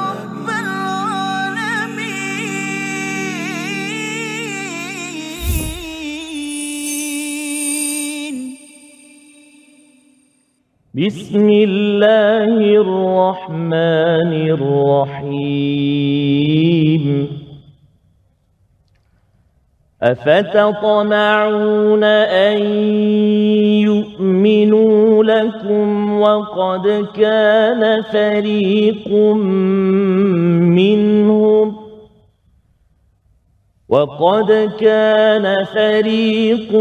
رب 0.00 0.48
العالمين. 0.64 1.54
بسم 10.94 11.46
الله 11.50 12.56
الرحمن 12.84 14.32
الرحيم. 15.24 15.84
أفتطمعون 20.04 22.04
أن 22.04 22.58
يؤمنوا 23.82 25.24
لكم 25.24 26.20
وقد 26.20 27.06
كان 27.16 28.02
فريق 28.02 29.08
منهم 30.76 31.76
وقد 33.88 34.70
كان 34.80 35.64
فريق 35.64 36.74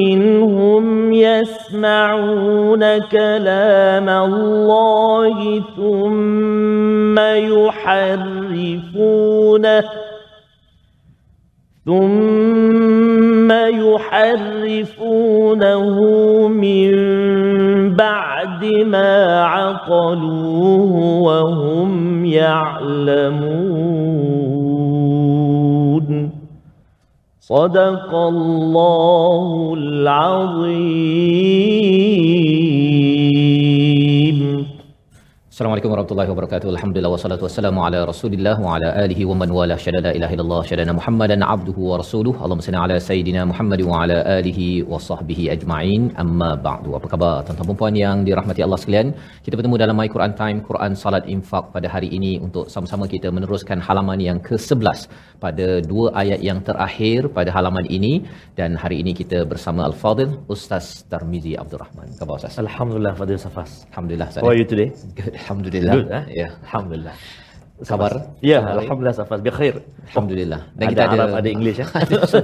منهم 0.00 1.12
يسمعون 1.12 2.98
كلام 2.98 4.08
الله 4.08 5.62
ثم 5.76 7.18
يحرفونه 7.18 8.50
ثم 11.90 13.50
يحرفونه 13.82 15.08
من 16.48 16.90
بعد 17.94 18.64
ما 18.64 19.44
عقلوه 19.44 20.94
وهم 21.22 22.24
يعلمون. 22.24 23.70
صدق 27.40 28.14
الله 28.14 29.74
العظيم. 29.78 30.60
Assalamualaikum 35.52 35.90
warahmatullahi 35.92 36.30
wabarakatuh. 36.30 36.68
Alhamdulillah 36.72 37.10
wassalatu 37.12 37.44
wassalamu 37.44 37.80
ala 37.86 38.00
Rasulillah 38.10 38.52
wa 38.64 38.74
ala 38.74 38.88
alihi 39.04 39.22
wa 39.30 39.34
man 39.40 39.50
wala 39.56 39.76
syada 39.84 40.00
la 40.04 40.10
ilaha 40.18 40.34
illallah 40.34 40.60
syada 40.68 40.92
Muhammadan 40.98 41.40
abduhu 41.54 41.88
wa 41.90 41.96
rasuluh. 42.02 42.34
Allahumma 42.42 42.64
salli 42.66 42.78
ala 42.82 42.96
sayidina 43.06 43.40
Muhammad 43.52 43.80
wa 43.88 43.96
ala 44.02 44.18
alihi 44.36 44.66
wa 44.92 45.00
sahbihi 45.06 45.44
ajma'in. 45.54 46.02
Amma 46.24 46.50
ba'du. 46.66 46.94
Apa 46.98 47.08
khabar 47.14 47.32
tuan-tuan 47.46 47.68
dan 47.70 47.78
puan 47.80 47.96
yang 48.02 48.22
dirahmati 48.28 48.62
Allah 48.66 48.78
sekalian? 48.82 49.10
Kita 49.46 49.54
bertemu 49.58 49.80
dalam 49.82 49.98
My 50.02 50.06
Quran 50.14 50.34
Time 50.42 50.60
Quran 50.68 50.94
Salat 51.02 51.26
Infak 51.34 51.66
pada 51.74 51.90
hari 51.94 52.10
ini 52.18 52.32
untuk 52.46 52.70
sama-sama 52.74 53.10
kita 53.14 53.34
meneruskan 53.38 53.82
halaman 53.88 54.22
yang 54.28 54.38
ke-11 54.46 55.10
pada 55.44 55.68
dua 55.90 56.06
ayat 56.22 56.40
yang 56.50 56.62
terakhir 56.70 57.26
pada 57.40 57.50
halaman 57.58 57.88
ini 57.98 58.12
dan 58.60 58.78
hari 58.84 59.02
ini 59.02 59.14
kita 59.22 59.40
bersama 59.54 59.82
Al-Fadil 59.90 60.30
Ustaz 60.54 61.02
Tarmizi 61.10 61.58
Abdul 61.64 61.82
Rahman. 61.84 62.06
Khabar 62.22 62.38
Ustaz? 62.38 62.62
Alhamdulillah 62.66 63.14
Fadil 63.18 63.42
Safas. 63.48 63.72
Alhamdulillah. 63.90 64.30
Ustaz. 64.30 64.42
How 64.46 64.54
are 64.54 64.60
you 64.62 64.68
today? 64.74 64.90
Good. 65.18 65.39
Alhamdulillah. 65.40 65.94
Good, 65.96 66.08
eh? 66.12 66.24
Ya. 66.44 66.48
Alhamdulillah. 66.68 67.16
Khabar? 67.80 68.12
Ya? 68.44 68.60
Alhamdulillah 68.60 69.16
Safas. 69.16 69.40
Bikhair. 69.40 69.80
Alhamdulillah. 70.12 70.68
Dan 70.76 70.84
ada 70.84 70.92
kita 70.92 71.00
ada 71.00 71.16
Arab, 71.16 71.28
ada 71.40 71.48
English 71.48 71.78
ya. 71.80 71.86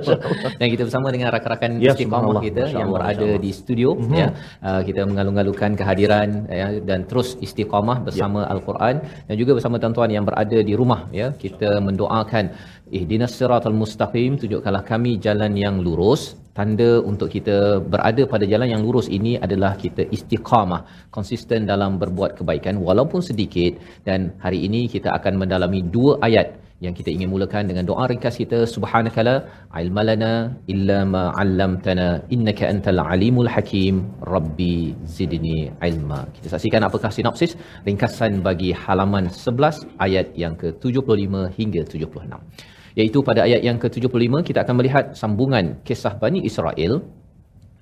dan 0.58 0.66
kita 0.72 0.82
bersama 0.88 1.12
dengan 1.12 1.28
rakan-rakan 1.28 1.70
Ya, 1.76 1.92
istiqamah 1.92 2.40
kita 2.40 2.62
Masya 2.64 2.72
yang 2.80 2.88
Allah, 2.88 2.96
berada 3.04 3.26
Allah. 3.28 3.40
di 3.44 3.50
studio 3.52 3.88
Mhm. 4.00 4.16
ya. 4.16 4.28
Uh, 4.64 4.80
kita 4.88 5.04
mengalung-alungkan 5.04 5.70
kehadiran 5.76 6.28
ya 6.48 6.66
dan 6.80 7.04
terus 7.04 7.36
istiqamah 7.36 8.08
bersama 8.08 8.48
Ya. 8.48 8.56
al-Quran 8.56 8.94
dan 9.28 9.34
juga 9.36 9.52
bersama 9.60 9.76
tuan-tuan 9.76 10.08
yang 10.08 10.24
berada 10.24 10.56
di 10.56 10.72
rumah 10.72 11.04
ya. 11.12 11.28
Kita 11.36 11.84
mendoakan 11.84 12.44
ihdinas 12.90 13.34
siratal 13.38 13.76
mustaqim 13.82 14.38
tunjukkanlah 14.40 14.82
kami 14.90 15.18
jalan 15.26 15.54
yang 15.64 15.78
lurus. 15.86 16.22
Tanda 16.56 16.90
untuk 17.10 17.28
kita 17.34 17.56
berada 17.92 18.22
pada 18.32 18.44
jalan 18.52 18.68
yang 18.72 18.82
lurus 18.86 19.08
ini 19.16 19.32
adalah 19.46 19.72
kita 19.82 20.02
istiqamah 20.16 21.10
konsisten 21.16 21.68
dalam 21.70 21.98
berbuat 22.02 22.32
kebaikan 22.38 22.80
walaupun 22.86 23.20
sedikit. 23.20 23.76
Dan 24.08 24.32
hari 24.44 24.64
ini 24.68 24.80
kita 24.94 25.12
akan 25.18 25.36
mendalami 25.42 25.80
dua 25.96 26.16
ayat 26.28 26.56
yang 26.84 26.94
kita 26.98 27.10
ingin 27.16 27.28
mulakan 27.32 27.68
dengan 27.70 27.84
doa 27.90 28.04
ringkas 28.08 28.40
kita. 28.42 28.64
Subhanakala 28.74 29.34
ilmalana 29.82 30.32
illa 30.72 30.98
ma 31.14 31.24
'allamtana 31.40 32.08
innaka 32.36 32.64
antal 32.72 33.00
alimul 33.04 33.50
hakim. 33.54 33.94
Rabbi 34.34 34.76
zidni 35.16 35.58
ilma. 35.90 36.20
Kita 36.36 36.48
saksikan 36.54 36.88
apakah 36.88 37.12
sinopsis 37.18 37.52
ringkasan 37.88 38.40
bagi 38.48 38.72
halaman 38.84 39.28
11 39.28 39.84
ayat 40.06 40.32
yang 40.44 40.56
ke-75 40.62 41.34
hingga 41.58 41.84
76 41.84 42.75
iaitu 42.96 43.20
pada 43.20 43.44
ayat 43.44 43.60
yang 43.60 43.76
ke-75 43.76 44.32
kita 44.48 44.64
akan 44.64 44.74
melihat 44.80 45.04
sambungan 45.12 45.78
kisah 45.84 46.16
Bani 46.16 46.40
Israel 46.48 47.04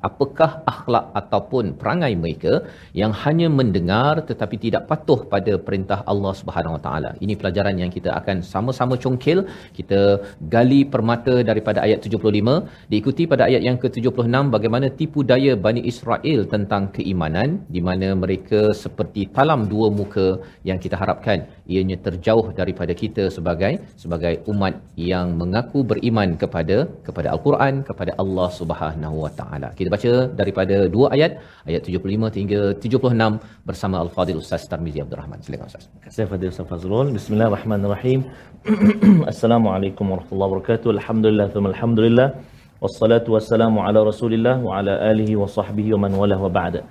apakah 0.09 0.51
akhlak 0.73 1.07
ataupun 1.21 1.65
perangai 1.81 2.13
mereka 2.23 2.55
yang 3.01 3.13
hanya 3.23 3.49
mendengar 3.59 4.13
tetapi 4.31 4.57
tidak 4.65 4.83
patuh 4.91 5.21
pada 5.33 5.53
perintah 5.67 5.99
Allah 6.13 6.33
Subhanahu 6.41 6.77
Wa 6.77 6.83
Taala. 6.87 7.11
Ini 7.25 7.35
pelajaran 7.41 7.77
yang 7.83 7.91
kita 7.97 8.11
akan 8.21 8.37
sama-sama 8.53 8.95
congkil. 9.05 9.41
Kita 9.79 10.01
gali 10.55 10.81
permata 10.95 11.35
daripada 11.51 11.79
ayat 11.87 12.01
75 12.07 12.91
diikuti 12.93 13.23
pada 13.33 13.43
ayat 13.49 13.63
yang 13.69 13.79
ke-76 13.83 14.53
bagaimana 14.57 14.87
tipu 15.01 15.21
daya 15.33 15.53
Bani 15.67 15.83
Israel 15.93 16.41
tentang 16.55 16.85
keimanan 16.97 17.51
di 17.75 17.81
mana 17.89 18.09
mereka 18.25 18.61
seperti 18.85 19.23
talam 19.37 19.61
dua 19.73 19.89
muka 19.99 20.27
yang 20.69 20.79
kita 20.85 20.97
harapkan 21.03 21.39
ianya 21.73 21.97
terjauh 22.07 22.47
daripada 22.61 22.93
kita 23.03 23.25
sebagai 23.37 23.73
sebagai 24.03 24.35
umat 24.53 24.75
yang 25.11 25.27
mengaku 25.41 25.81
beriman 25.91 26.31
kepada 26.43 26.77
kepada 27.07 27.29
Al-Quran 27.35 27.75
kepada 27.89 28.13
Allah 28.23 28.49
Subhanahu 28.61 29.17
Wa 29.25 29.33
Taala. 29.39 29.69
Kita 29.79 29.91
baca 29.95 30.13
daripada 30.41 30.77
dua 30.95 31.07
ayat 31.17 31.33
ayat 31.71 31.83
75 31.89 32.41
hingga 32.41 32.61
76 32.85 33.69
bersama 33.69 33.97
Al-Fadil 34.05 34.41
Ustaz 34.43 34.65
Tarmizi 34.73 34.99
Abdul 35.05 35.21
Rahman. 35.23 35.39
Silakan 35.47 35.67
Ustaz. 35.71 35.85
Terima 35.87 36.05
kasih 36.07 36.27
Fadil 36.33 36.51
Ustaz 36.55 36.67
Fazrul. 36.73 37.09
Bismillahirrahmanirrahim. 37.19 38.21
Assalamualaikum 39.33 40.05
warahmatullahi 40.13 40.51
wabarakatuh. 40.53 40.89
Alhamdulillah, 40.99 41.47
thumma 41.55 41.71
alhamdulillah. 41.75 42.29
Wassalatu 42.85 43.33
wassalamu 43.37 43.81
ala 43.87 44.05
rasulillah 44.11 44.57
wa 44.61 44.77
ala 44.79 44.93
alihi 45.11 45.41
wa 45.43 45.49
sahbihi 45.49 45.97
wa 45.97 46.05
man 46.05 46.13
walah 46.21 46.37
wa 46.37 46.53
ba'da. 46.53 46.83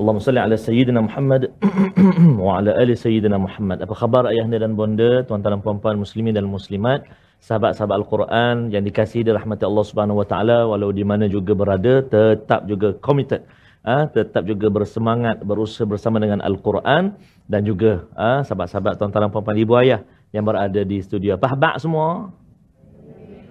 Allahumma 0.00 0.24
salli 0.24 0.40
ala 0.40 0.56
Sayyidina 0.56 1.00
Muhammad 1.04 1.52
wa 2.44 2.58
ala 2.58 2.72
ali 2.82 2.96
Sayyidina 2.96 3.36
Muhammad. 3.36 3.84
Apa 3.84 3.92
khabar 3.92 4.24
ayahanda 4.32 4.60
dan 4.64 4.72
bonda, 4.72 5.20
tuan-tuan 5.28 5.56
dan 5.56 5.62
puan-puan 5.64 5.96
muslimin 6.00 6.32
dan 6.32 6.48
muslimat, 6.48 7.04
sahabat-sahabat 7.42 7.96
Al-Quran 8.06 8.70
yang 8.70 8.86
dikasihi 8.86 9.26
dirahmati 9.26 9.66
Allah 9.66 9.82
Subhanahu 9.82 10.22
wa 10.22 10.26
taala 10.26 10.70
walau 10.70 10.94
di 10.94 11.02
mana 11.02 11.26
juga 11.26 11.58
berada 11.58 11.98
tetap 12.06 12.70
juga 12.70 12.94
committed 13.02 13.42
ha, 13.82 14.06
tetap 14.06 14.46
juga 14.46 14.70
bersemangat 14.70 15.42
berusaha 15.42 15.82
bersama 15.82 16.22
dengan 16.22 16.38
Al-Quran 16.38 17.18
dan 17.50 17.60
juga 17.66 18.06
ha, 18.14 18.46
sahabat-sahabat 18.46 18.94
tuan-tuan 18.98 19.28
puan-puan 19.28 19.58
ibu 19.58 19.74
ayah 19.82 20.06
yang 20.32 20.48
berada 20.48 20.80
di 20.80 21.02
studio. 21.04 21.36
Apa 21.36 21.52
khabar 21.52 21.76
semua? 21.76 22.32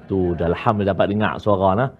Tu 0.09 0.33
dah 0.39 0.49
alhamdulillah 0.49 0.95
dapat 0.97 1.07
dengar 1.11 1.33
suara 1.37 1.71
nah. 1.77 1.91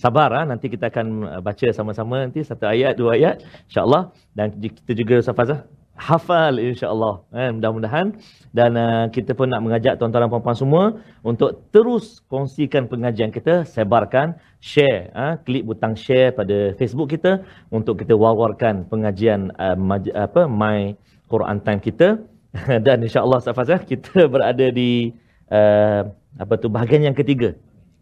Sabar 0.00 0.32
ah 0.32 0.48
nanti 0.48 0.72
kita 0.72 0.88
akan 0.88 1.28
baca 1.44 1.66
sama-sama 1.76 2.24
nanti 2.24 2.40
satu 2.40 2.64
ayat 2.64 2.96
dua 2.96 3.20
ayat 3.20 3.44
insya-Allah 3.68 4.08
dan 4.32 4.48
kita 4.56 4.96
juga 4.96 5.20
Ustaz 5.20 5.36
Fazah 5.36 5.60
hafal 6.00 6.56
insya-Allah. 6.56 7.20
Eh, 7.36 7.50
mudah-mudahan. 7.52 8.16
Dan 8.56 8.70
uh, 8.74 9.06
kita 9.12 9.36
pun 9.36 9.52
nak 9.52 9.60
mengajak 9.60 10.00
tuan-tuan 10.00 10.24
dan 10.24 10.30
puan-puan 10.32 10.56
semua 10.56 10.84
untuk 11.20 11.68
terus 11.70 12.24
kongsikan 12.32 12.88
pengajian 12.88 13.30
kita 13.30 13.62
sebarkan 13.68 14.34
share 14.58 15.12
ah 15.14 15.38
klik 15.38 15.62
butang 15.62 15.94
share 15.94 16.34
pada 16.34 16.74
Facebook 16.74 17.14
kita 17.14 17.44
untuk 17.70 18.00
kita 18.00 18.16
war-warkan 18.16 18.88
pengajian 18.90 19.54
uh, 19.60 19.76
maj- 19.78 20.10
apa 20.16 20.48
my 20.48 20.96
Quran 21.28 21.60
time 21.60 21.78
kita. 21.84 22.08
Dan 22.86 23.06
insya-Allah 23.06 23.38
Ustaz 23.38 23.54
Fazah 23.54 23.80
kita 23.84 24.26
berada 24.34 24.66
di 24.72 25.14
uh, 25.52 26.02
apa 26.40 26.54
tu 26.56 26.72
bahagian 26.72 27.12
yang 27.12 27.14
ketiga. 27.14 27.54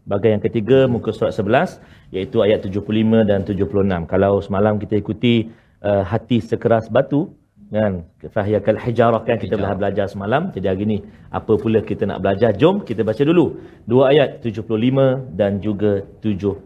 Bahagian 0.09 0.39
yang 0.39 0.45
ketiga 0.49 0.89
muka 0.89 1.13
surat 1.13 1.35
11 1.35 1.77
iaitu 2.15 2.41
ayat 2.41 2.65
75 2.65 3.29
dan 3.29 3.45
76. 3.45 4.09
Kalau 4.09 4.41
semalam 4.41 4.81
kita 4.81 4.97
ikuti 4.97 5.53
uh, 5.85 6.01
hati 6.01 6.41
sekeras 6.41 6.89
batu 6.89 7.29
kan? 7.69 8.05
Fahya 8.33 8.59
kal 8.65 8.77
hijarah 8.81 9.21
kan 9.27 9.37
kita 9.37 9.55
dah 9.55 9.73
belajar 9.77 10.05
semalam. 10.09 10.49
Jadi 10.53 10.65
hari 10.69 10.85
ni 10.85 10.97
apa 11.29 11.53
pula 11.61 11.79
kita 11.85 12.03
nak 12.09 12.19
belajar? 12.25 12.51
Jom 12.57 12.81
kita 12.83 13.01
baca 13.05 13.21
dulu. 13.21 13.45
Dua 13.85 14.11
ayat 14.11 14.41
75 14.41 15.37
dan 15.39 15.61
juga 15.61 16.03
76 16.25 16.65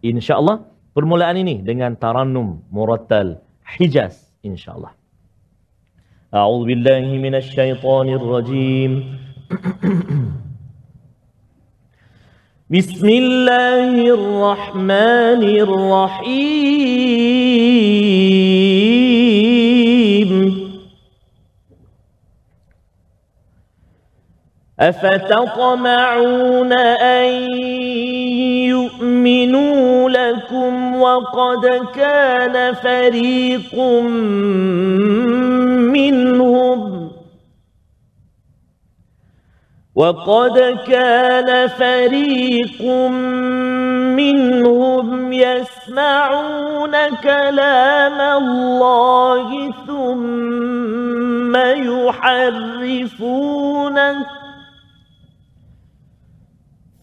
insyaallah 0.00 0.56
permulaan 0.94 1.36
ini 1.42 1.60
dengan 1.60 1.98
tarannum 1.98 2.62
murattal 2.70 3.42
hijaz 3.76 4.32
insyaallah. 4.46 4.94
A'udzu 6.32 6.64
billahi 6.70 7.20
minasyaitonir 7.20 8.22
rajim 8.22 8.92
بسم 12.72 13.04
الله 13.04 14.00
الرحمن 14.16 15.42
الرحيم 15.68 17.02
أفتطمعون 24.88 26.72
أن 26.72 27.52
يؤمنوا 28.66 30.10
لكم 30.10 30.96
وقد 31.00 31.66
كان 31.94 32.74
فريق 32.74 33.74
منهم 35.94 37.10
وقد 39.94 40.58
كان 40.86 41.68
فريق 41.68 42.82
منهم 44.16 45.32
يسمعون 45.32 46.94
كلام 47.22 48.20
الله 48.20 49.72
ثم 49.86 51.56
يحرفونه. 52.06 53.22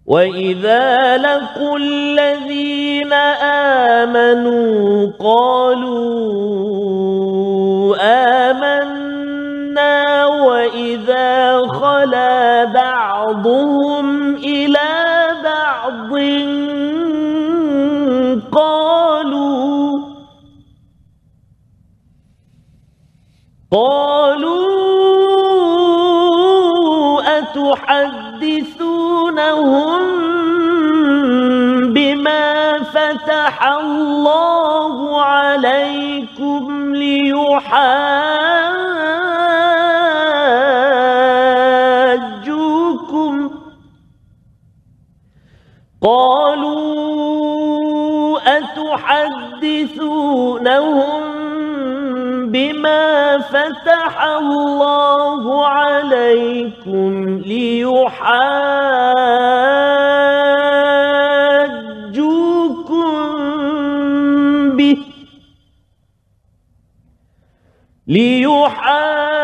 وإذا 0.06 1.16
لقوا 1.18 1.78
الذين 1.78 3.12
آمنوا 4.02 5.12
قالوا 5.20 6.36
آمنا 8.00 8.95
وإذا 10.46 11.66
خلا 11.68 12.64
بعضهم 12.64 14.34
إلى 14.34 14.88
بعض 15.44 16.12
قالوا 18.52 20.00
قالوا 23.72 24.66
أتحدثونهم 27.38 28.76
بما 31.92 32.78
فتح 32.82 33.66
الله 33.66 35.20
عليكم 35.22 36.94
ليحاجوكم 36.94 38.35
أتحدثونهم 49.08 51.22
بما 52.50 53.38
فتح 53.38 54.22
الله 54.24 55.66
عليكم 55.66 57.38
ليحاجوكم 57.46 58.36
به 64.76 64.98
ليحاجوكم 68.06 69.35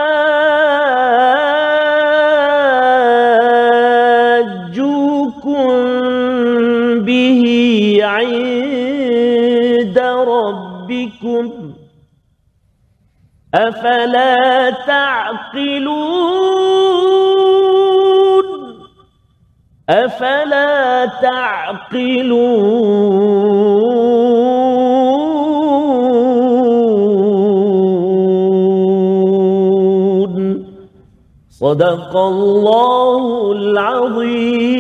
أفلا 13.55 14.71
تعقلون؟ 14.87 16.53
أفلا 19.91 21.07
تعقلون؟ 21.07 22.33
صدق 31.51 32.17
الله 32.17 33.53
العظيم. 33.53 34.73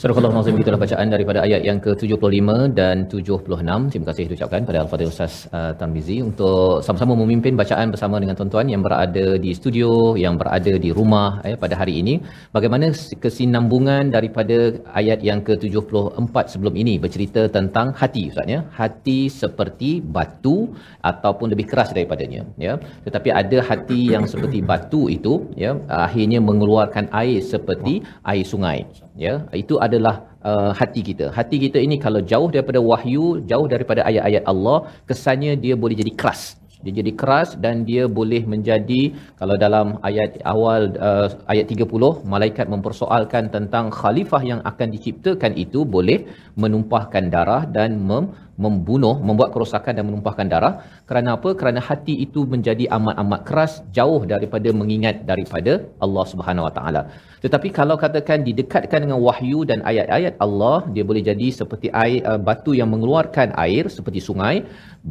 Surah 0.00 0.12
Al-Nazim 0.28 0.52
begitulah 0.56 0.80
bacaan 0.82 1.08
daripada 1.12 1.38
ayat 1.44 1.60
yang 1.66 1.78
ke-75 1.84 2.48
dan 2.78 2.96
76. 3.08 3.92
Terima 3.92 4.06
kasih 4.08 4.24
diucapkan 4.30 4.60
pada 4.68 4.78
Al-Fadhil 4.84 5.08
Ustaz 5.12 5.34
uh, 5.56 5.72
Tarmizi 5.78 6.16
untuk 6.26 6.84
sama-sama 6.86 7.16
memimpin 7.20 7.56
bacaan 7.60 7.88
bersama 7.94 8.20
dengan 8.22 8.36
tuan-tuan 8.38 8.68
yang 8.72 8.82
berada 8.86 9.24
di 9.44 9.50
studio, 9.58 10.12
yang 10.24 10.36
berada 10.42 10.74
di 10.84 10.90
rumah 10.98 11.40
eh, 11.48 11.56
pada 11.62 11.80
hari 11.80 11.94
ini. 12.02 12.14
Bagaimana 12.56 12.92
kesinambungan 13.24 14.12
daripada 14.16 14.58
ayat 15.00 15.24
yang 15.28 15.40
ke-74 15.48 16.44
sebelum 16.52 16.76
ini 16.82 17.00
bercerita 17.06 17.48
tentang 17.56 17.96
hati 18.02 18.24
Ustaz 18.34 18.52
ya. 18.54 18.60
Hati 18.80 19.18
seperti 19.40 20.04
batu 20.18 20.76
ataupun 21.12 21.56
lebih 21.56 21.68
keras 21.72 21.96
daripadanya 21.96 22.44
ya. 22.68 22.76
Tetapi 23.08 23.32
ada 23.42 23.64
hati 23.70 24.00
yang 24.12 24.28
seperti 24.28 24.60
batu 24.60 25.08
itu 25.18 25.34
ya 25.64 25.72
akhirnya 26.04 26.42
mengeluarkan 26.50 27.08
air 27.24 27.40
seperti 27.40 28.04
air 28.28 28.44
sungai 28.54 29.05
ya 29.24 29.34
itu 29.62 29.74
adalah 29.86 30.14
uh, 30.50 30.70
hati 30.80 31.00
kita. 31.08 31.26
Hati 31.38 31.56
kita 31.64 31.78
ini 31.86 31.96
kalau 32.04 32.20
jauh 32.32 32.50
daripada 32.54 32.80
wahyu 32.90 33.26
jauh 33.50 33.66
daripada 33.74 34.00
ayat-ayat 34.10 34.44
Allah 34.52 34.78
kesannya 35.10 35.52
dia 35.64 35.74
boleh 35.82 35.96
jadi 36.02 36.14
keras. 36.20 36.42
Dia 36.84 36.92
jadi 37.00 37.12
keras 37.20 37.50
dan 37.64 37.76
dia 37.88 38.04
boleh 38.18 38.40
menjadi 38.52 39.02
kalau 39.40 39.54
dalam 39.64 39.86
ayat 40.08 40.32
awal 40.52 40.82
uh, 41.08 41.28
ayat 41.52 41.66
30 41.72 42.10
malaikat 42.32 42.66
mempersoalkan 42.74 43.44
tentang 43.54 43.86
khalifah 43.98 44.42
yang 44.50 44.60
akan 44.70 44.88
diciptakan 44.94 45.52
itu 45.64 45.82
boleh 45.96 46.18
menumpahkan 46.62 47.26
darah 47.34 47.62
dan 47.76 47.96
mem- 48.08 48.30
membunuh 48.64 49.14
membuat 49.28 49.50
kerosakan 49.54 49.92
dan 49.98 50.04
menumpahkan 50.08 50.46
darah. 50.52 50.74
Kerana 51.08 51.36
apa? 51.36 51.50
Kerana 51.60 51.80
hati 51.88 52.14
itu 52.26 52.42
menjadi 52.54 52.84
amat-amat 52.96 53.40
keras 53.48 53.72
jauh 53.96 54.20
daripada 54.32 54.68
mengingat 54.80 55.16
daripada 55.30 55.72
Allah 56.04 56.24
Subhanahu 56.32 56.66
Wa 56.68 56.72
Taala. 56.78 57.02
Tetapi 57.44 57.68
kalau 57.78 57.96
katakan 58.04 58.42
didekatkan 58.48 59.00
dengan 59.04 59.20
wahyu 59.28 59.60
dan 59.70 59.84
ayat-ayat 59.90 60.34
Allah 60.46 60.76
dia 60.94 61.04
boleh 61.10 61.22
jadi 61.30 61.48
seperti 61.60 61.88
air 62.04 62.20
uh, 62.30 62.40
batu 62.48 62.72
yang 62.80 62.88
mengeluarkan 62.94 63.52
air 63.66 63.84
seperti 63.96 64.20
sungai 64.28 64.64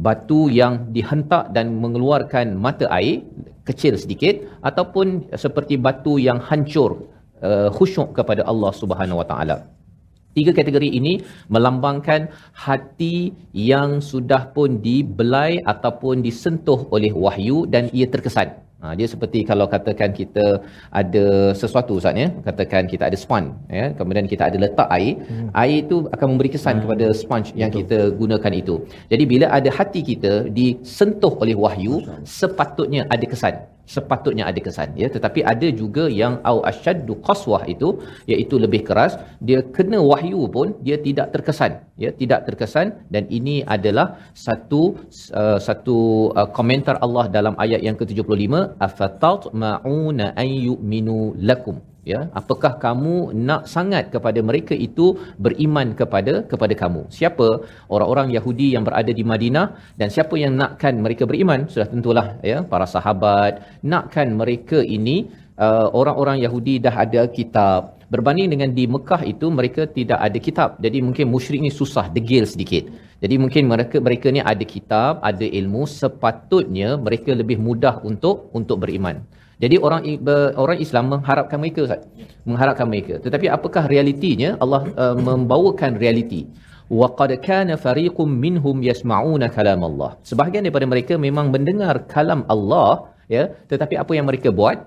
batu 0.06 0.40
yang 0.60 0.90
dihentak 0.96 1.54
dan 1.56 1.78
mengeluarkan 1.84 2.58
mata 2.66 2.86
air 2.98 3.22
kecil 3.68 3.94
sedikit 4.02 4.42
ataupun 4.68 5.06
seperti 5.44 5.74
batu 5.86 6.14
yang 6.28 6.38
hancur 6.48 6.90
uh, 7.46 7.70
khusyuk 7.78 8.10
kepada 8.18 8.42
Allah 8.52 8.72
Subhanahu 8.82 9.22
Wa 9.22 9.28
Taala 9.32 9.56
Tiga 10.36 10.52
kategori 10.58 10.88
ini 10.98 11.12
melambangkan 11.54 12.28
hati 12.64 13.32
yang 13.56 14.04
sudah 14.10 14.42
pun 14.56 14.84
dibelai 14.86 15.64
ataupun 15.72 16.20
disentuh 16.26 16.84
oleh 16.96 17.08
wahyu 17.24 17.64
dan 17.74 17.88
ia 17.98 18.04
terkesan. 18.14 18.48
Ha, 18.76 18.92
dia 18.98 19.08
seperti 19.08 19.40
kalau 19.50 19.64
katakan 19.74 20.12
kita 20.18 20.60
ada 21.00 21.26
sesuatu 21.60 21.96
Ustaz 21.96 22.12
ya, 22.22 22.28
katakan 22.48 22.84
kita 22.92 23.08
ada 23.08 23.16
sponge 23.22 23.48
ya, 23.78 23.86
kemudian 23.98 24.28
kita 24.32 24.52
ada 24.52 24.60
letak 24.64 24.88
air, 24.96 25.16
hmm. 25.16 25.48
air 25.62 25.78
itu 25.88 25.96
akan 26.14 26.26
memberi 26.36 26.50
kesan 26.52 26.74
hmm. 26.76 26.82
kepada 26.84 27.06
sponge 27.20 27.48
yang 27.56 27.72
Betul. 27.72 27.80
kita 27.80 27.98
gunakan 28.20 28.52
itu. 28.60 28.74
Jadi 29.08 29.24
bila 29.32 29.46
ada 29.58 29.70
hati 29.78 30.04
kita 30.10 30.52
disentuh 30.58 31.32
oleh 31.40 31.56
wahyu, 31.64 32.04
sepatutnya 32.28 33.08
ada 33.08 33.24
kesan 33.24 33.56
sepatutnya 33.94 34.44
ada 34.50 34.60
kesan 34.66 34.90
ya. 35.02 35.08
Tetapi 35.16 35.40
ada 35.52 35.68
juga 35.80 36.04
yang 36.22 36.36
au 36.50 36.58
asyaddu 36.70 37.14
qaswah 37.28 37.62
itu 37.74 37.88
iaitu 38.32 38.58
lebih 38.64 38.82
keras 38.88 39.14
dia 39.48 39.60
kena 39.76 39.98
wahyu 40.10 40.42
pun 40.56 40.74
dia 40.86 40.98
tidak 41.06 41.28
terkesan 41.34 41.72
ya. 42.04 42.12
Tidak 42.20 42.40
terkesan 42.48 42.86
dan 43.14 43.24
ini 43.38 43.56
adalah 43.76 44.06
satu 44.46 44.82
uh, 45.40 45.58
satu 45.68 45.98
uh, 46.38 46.48
komentar 46.58 46.96
Allah 47.06 47.26
dalam 47.36 47.56
ayat 47.66 47.82
yang 47.88 47.98
ke-75 48.00 48.54
afatat 48.88 49.42
mauna 49.64 50.28
ayyuminu 50.44 51.18
lakum 51.50 51.78
ya 52.12 52.20
apakah 52.40 52.72
kamu 52.84 53.14
nak 53.48 53.62
sangat 53.74 54.04
kepada 54.14 54.40
mereka 54.48 54.74
itu 54.86 55.06
beriman 55.44 55.88
kepada 56.00 56.34
kepada 56.50 56.74
kamu? 56.82 57.02
Siapa? 57.18 57.48
Orang-orang 57.94 58.28
Yahudi 58.36 58.68
yang 58.74 58.84
berada 58.88 59.12
di 59.18 59.24
Madinah 59.32 59.66
dan 60.00 60.08
siapa 60.14 60.34
yang 60.42 60.54
nakkan 60.60 60.94
mereka 61.06 61.26
beriman? 61.30 61.66
Sudah 61.72 61.88
tentulah 61.94 62.26
ya 62.50 62.62
para 62.72 62.86
sahabat 62.94 63.52
nakkan 63.94 64.30
mereka 64.42 64.80
ini. 64.98 65.18
Uh, 65.56 65.88
orang-orang 65.98 66.38
Yahudi 66.44 66.74
dah 66.84 66.92
ada 67.04 67.22
kitab. 67.36 67.96
Berbanding 68.12 68.48
dengan 68.52 68.70
di 68.78 68.84
Mekah 68.94 69.24
itu 69.24 69.46
mereka 69.58 69.88
tidak 69.88 70.20
ada 70.26 70.38
kitab. 70.46 70.76
Jadi 70.84 70.98
mungkin 71.06 71.32
musyrik 71.32 71.64
ni 71.64 71.72
susah 71.72 72.12
degil 72.16 72.44
sedikit. 72.44 72.84
Jadi 73.24 73.34
mungkin 73.42 73.64
mereka 73.72 73.96
mereka 74.06 74.28
ni 74.36 74.44
ada 74.52 74.64
kitab 74.74 75.24
ada 75.30 75.46
ilmu. 75.60 75.88
Sepatutnya 75.88 77.00
mereka 77.06 77.32
lebih 77.40 77.56
mudah 77.66 78.04
untuk 78.10 78.52
untuk 78.58 78.84
beriman 78.84 79.24
jadi 79.56 79.76
orang 79.80 80.04
orang 80.60 80.78
Islam 80.84 81.04
mengharapkan 81.16 81.56
mereka 81.56 81.88
Ustaz. 81.88 82.04
Mengharapkan 82.44 82.86
mereka. 82.92 83.14
Tetapi 83.24 83.46
apakah 83.48 83.88
realitinya? 83.88 84.60
Allah 84.60 84.84
uh, 84.92 85.16
membawakan 85.16 85.96
realiti. 85.96 86.44
Wa 86.92 87.08
qad 87.18 87.32
kana 87.40 87.74
fariqum 87.80 88.28
minhum 88.28 88.84
yasma'una 88.84 89.48
kalam 89.48 89.80
Allah. 89.88 90.20
Sebahagian 90.22 90.62
daripada 90.68 90.86
mereka 90.86 91.16
memang 91.16 91.48
mendengar 91.48 92.04
kalam 92.04 92.44
Allah, 92.52 93.16
ya, 93.26 93.50
tetapi 93.72 93.96
apa 93.96 94.12
yang 94.12 94.28
mereka 94.28 94.52
buat? 94.52 94.78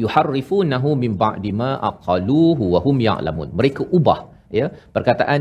Yuharrifunahu 0.00 0.96
min 0.96 1.20
ba'di 1.20 1.52
ma 1.52 1.76
aqaluhu 1.76 2.74
wa 2.74 2.80
hum 2.80 2.96
ya'lamun. 2.96 3.52
Mereka 3.52 3.92
ubah, 3.92 4.32
ya, 4.48 4.72
perkataan 4.96 5.40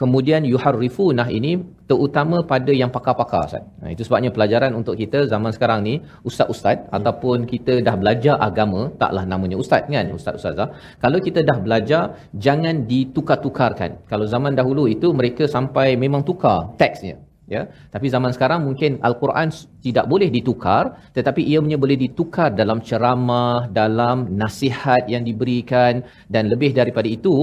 kemudian 0.00 0.42
yuharrifunah 0.52 1.28
ini 1.38 1.52
terutama 1.90 2.36
pada 2.52 2.72
yang 2.80 2.90
pakar-pakar 2.96 3.42
Ustaz. 3.48 3.64
Nah, 3.82 3.90
itu 3.94 4.02
sebabnya 4.06 4.30
pelajaran 4.36 4.72
untuk 4.80 4.94
kita 5.02 5.18
zaman 5.32 5.52
sekarang 5.56 5.80
ni 5.88 5.94
ustaz-ustaz 6.28 6.76
hmm. 6.80 6.96
ataupun 6.96 7.38
kita 7.52 7.74
dah 7.86 7.96
belajar 8.02 8.34
agama 8.48 8.80
taklah 9.02 9.24
namanya 9.32 9.56
ustaz 9.62 9.84
kan 9.94 10.08
ustaz-ustazah. 10.18 10.68
Kalau 11.04 11.18
kita 11.26 11.40
dah 11.48 11.58
belajar 11.66 12.02
jangan 12.46 12.88
ditukar-tukarkan. 12.90 13.90
Kalau 14.12 14.24
zaman 14.34 14.56
dahulu 14.60 14.84
itu 14.96 15.08
mereka 15.20 15.44
sampai 15.56 15.88
memang 16.04 16.22
tukar 16.28 16.58
teksnya 16.80 17.16
ya. 17.54 17.62
Tapi 17.94 18.06
zaman 18.14 18.30
sekarang 18.36 18.60
mungkin 18.68 19.02
al-Quran 19.08 19.48
tidak 19.86 20.06
boleh 20.12 20.28
ditukar 20.36 20.84
tetapi 21.16 21.42
ia 21.50 21.58
punya 21.64 21.78
boleh 21.84 21.96
ditukar 22.04 22.48
dalam 22.60 22.78
ceramah 22.88 23.66
dalam 23.80 24.16
nasihat 24.42 25.02
yang 25.12 25.22
diberikan. 25.28 25.92
Dan 26.32 26.46
lebih 26.52 26.70
daripada 26.80 27.08
itu 27.10 27.34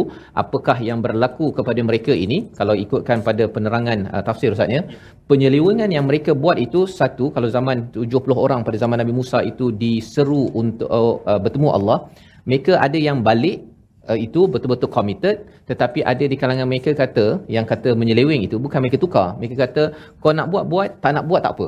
apakah 0.44 0.78
yang 0.90 1.00
berlaku 1.06 1.52
kepada 1.58 1.82
mereka 1.90 2.16
ini? 2.26 2.38
Kalau 2.60 2.74
ikutkan 2.74 3.20
pada 3.28 3.44
penerangan 3.56 4.00
uh, 4.16 4.24
tafsir 4.24 4.56
ustaznya 4.56 4.82
penyelewengan 5.32 5.92
yang 5.92 6.06
mereka 6.10 6.32
buat 6.44 6.58
itu 6.66 6.88
satu 7.00 7.30
kalau 7.36 7.52
zaman 7.52 7.92
70 7.92 8.16
orang 8.46 8.60
pada 8.68 8.78
zaman 8.84 8.98
Nabi 9.04 9.14
Musa 9.20 9.44
itu 9.52 9.76
diseru 9.84 10.48
untuk 10.62 10.88
uh, 10.88 11.20
uh, 11.28 11.40
bertemu 11.44 11.70
Allah 11.78 11.98
mereka 12.48 12.80
ada 12.80 12.96
yang 12.96 13.20
balik 13.28 13.60
uh, 14.12 14.20
itu 14.28 14.42
betul-betul 14.54 14.90
committed 14.98 15.36
tetapi 15.70 16.00
ada 16.12 16.24
di 16.32 16.36
kalangan 16.42 16.68
mereka 16.72 16.92
kata 17.04 17.26
yang 17.56 17.66
kata 17.72 17.90
menyeleweng 18.02 18.42
itu 18.48 18.56
bukan 18.66 18.80
mereka 18.84 18.98
tukar. 19.04 19.28
Mereka 19.40 19.56
kata 19.64 19.84
kau 20.24 20.32
nak 20.40 20.48
buat 20.52 20.64
buat 20.72 20.90
tak 21.04 21.12
nak 21.16 21.24
buat 21.30 21.42
tak 21.46 21.54
apa. 21.60 21.68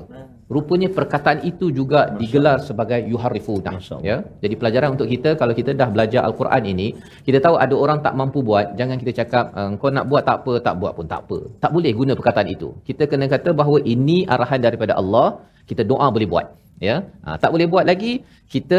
Rupanya 0.50 0.90
perkataan 0.98 1.40
itu 1.46 1.66
juga 1.70 2.00
Masya 2.10 2.18
digelar 2.20 2.58
sebagai 2.68 3.00
yuharifuna 3.12 3.78
ya. 4.10 4.18
Jadi 4.44 4.54
pelajaran 4.58 4.90
untuk 4.98 5.06
kita 5.14 5.38
kalau 5.42 5.54
kita 5.60 5.78
dah 5.82 5.90
belajar 5.94 6.22
al-Quran 6.26 6.64
ini 6.74 6.88
kita 7.28 7.38
tahu 7.46 7.56
ada 7.66 7.76
orang 7.84 8.00
tak 8.06 8.18
mampu 8.20 8.42
buat 8.50 8.74
jangan 8.80 8.98
kita 9.02 9.12
cakap 9.20 9.46
eh, 9.60 9.70
kau 9.78 9.94
nak 9.98 10.10
buat 10.10 10.24
tak 10.30 10.38
apa 10.42 10.54
tak 10.68 10.76
buat 10.82 10.92
pun 10.98 11.06
tak 11.14 11.22
apa. 11.28 11.38
Tak 11.64 11.72
boleh 11.76 11.92
guna 12.00 12.18
perkataan 12.20 12.50
itu. 12.56 12.70
Kita 12.90 13.06
kena 13.12 13.30
kata 13.36 13.54
bahawa 13.54 13.78
ini 13.94 14.18
arahan 14.26 14.60
daripada 14.68 14.96
Allah 15.02 15.28
kita 15.71 15.83
doa 15.91 16.07
boleh 16.15 16.29
buat 16.33 16.47
ya 16.87 16.97
ha, 17.25 17.37
tak 17.43 17.51
boleh 17.55 17.67
buat 17.73 17.85
lagi 17.91 18.13
kita 18.55 18.79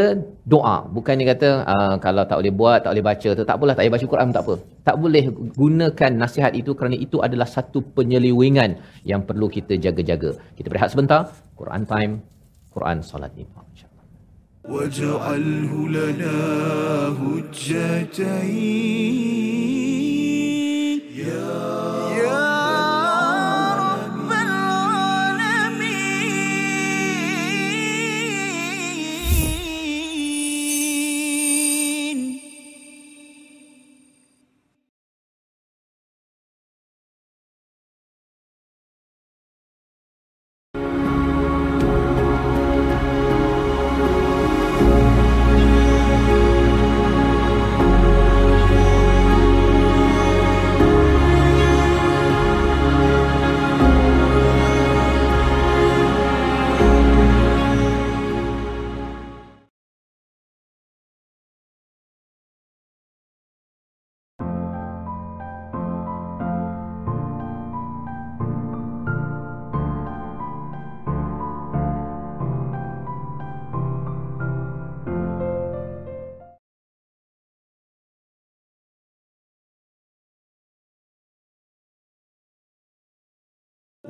doa 0.54 0.76
bukan 0.96 1.16
dia 1.20 1.28
kata 1.32 1.50
ha, 1.70 1.76
kalau 2.06 2.24
tak 2.30 2.38
boleh 2.40 2.54
buat 2.60 2.80
tak 2.84 2.92
boleh 2.94 3.06
baca 3.10 3.30
tu 3.38 3.44
tak 3.50 3.56
apalah 3.58 3.74
tak 3.78 3.84
boleh 3.84 3.96
baca 3.96 4.06
Quran 4.14 4.36
tak 4.38 4.44
apa 4.46 4.56
tak 4.88 4.96
boleh 5.04 5.24
gunakan 5.62 6.12
nasihat 6.24 6.54
itu 6.62 6.72
kerana 6.80 6.98
itu 7.06 7.20
adalah 7.28 7.48
satu 7.56 7.80
penyelewengan 7.98 8.72
yang 9.12 9.24
perlu 9.30 9.48
kita 9.58 9.80
jaga-jaga 9.86 10.32
kita 10.60 10.68
berehat 10.72 10.92
sebentar 10.94 11.22
Quran 11.60 11.84
time 11.94 12.14
Quran 12.76 13.00
solat 13.12 13.34
ni 13.40 13.46
واجعله 14.66 15.90
لنا 15.90 16.38
هجتين 17.22 18.66
يا 21.16 21.99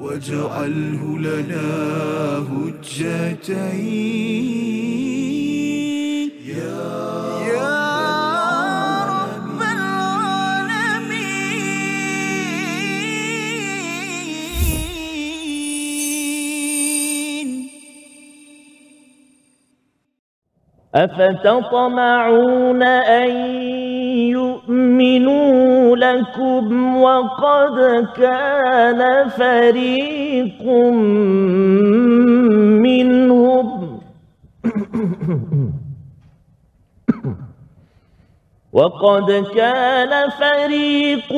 واجعله 0.00 1.18
لنا 1.18 1.68
هجتين. 2.50 4.49
أفتطمعون 20.94 22.82
أن 22.82 23.30
يؤمنوا 24.30 25.96
لكم 25.96 26.96
وقد 26.96 28.06
كان 28.16 29.28
فريق 29.28 30.62
منهم 32.82 34.00
وقد 38.72 39.44
كان 39.54 40.30
فريق 40.30 41.32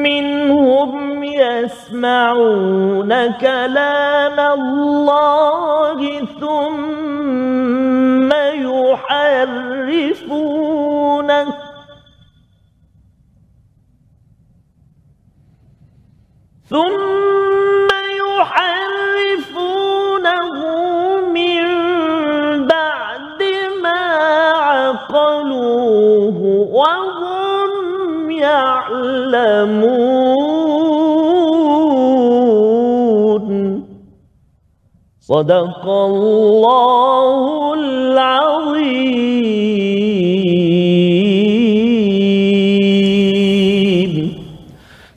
منهم 0.00 1.24
يسمعون 1.24 3.10
كلام 3.40 4.40
الله 4.40 6.26
ثم 6.40 7.55
يحرفونه 8.62 10.46
ثم 16.70 17.88
يحرفونه 18.26 19.76
من 21.34 21.62
بعد 22.66 23.42
ما 23.82 24.04
عقلوه 24.50 26.38
وهم 26.72 28.30
يعلمون. 28.30 29.86
صدق 35.25 35.85
الله 35.85 37.73
العظيم 37.73 39.31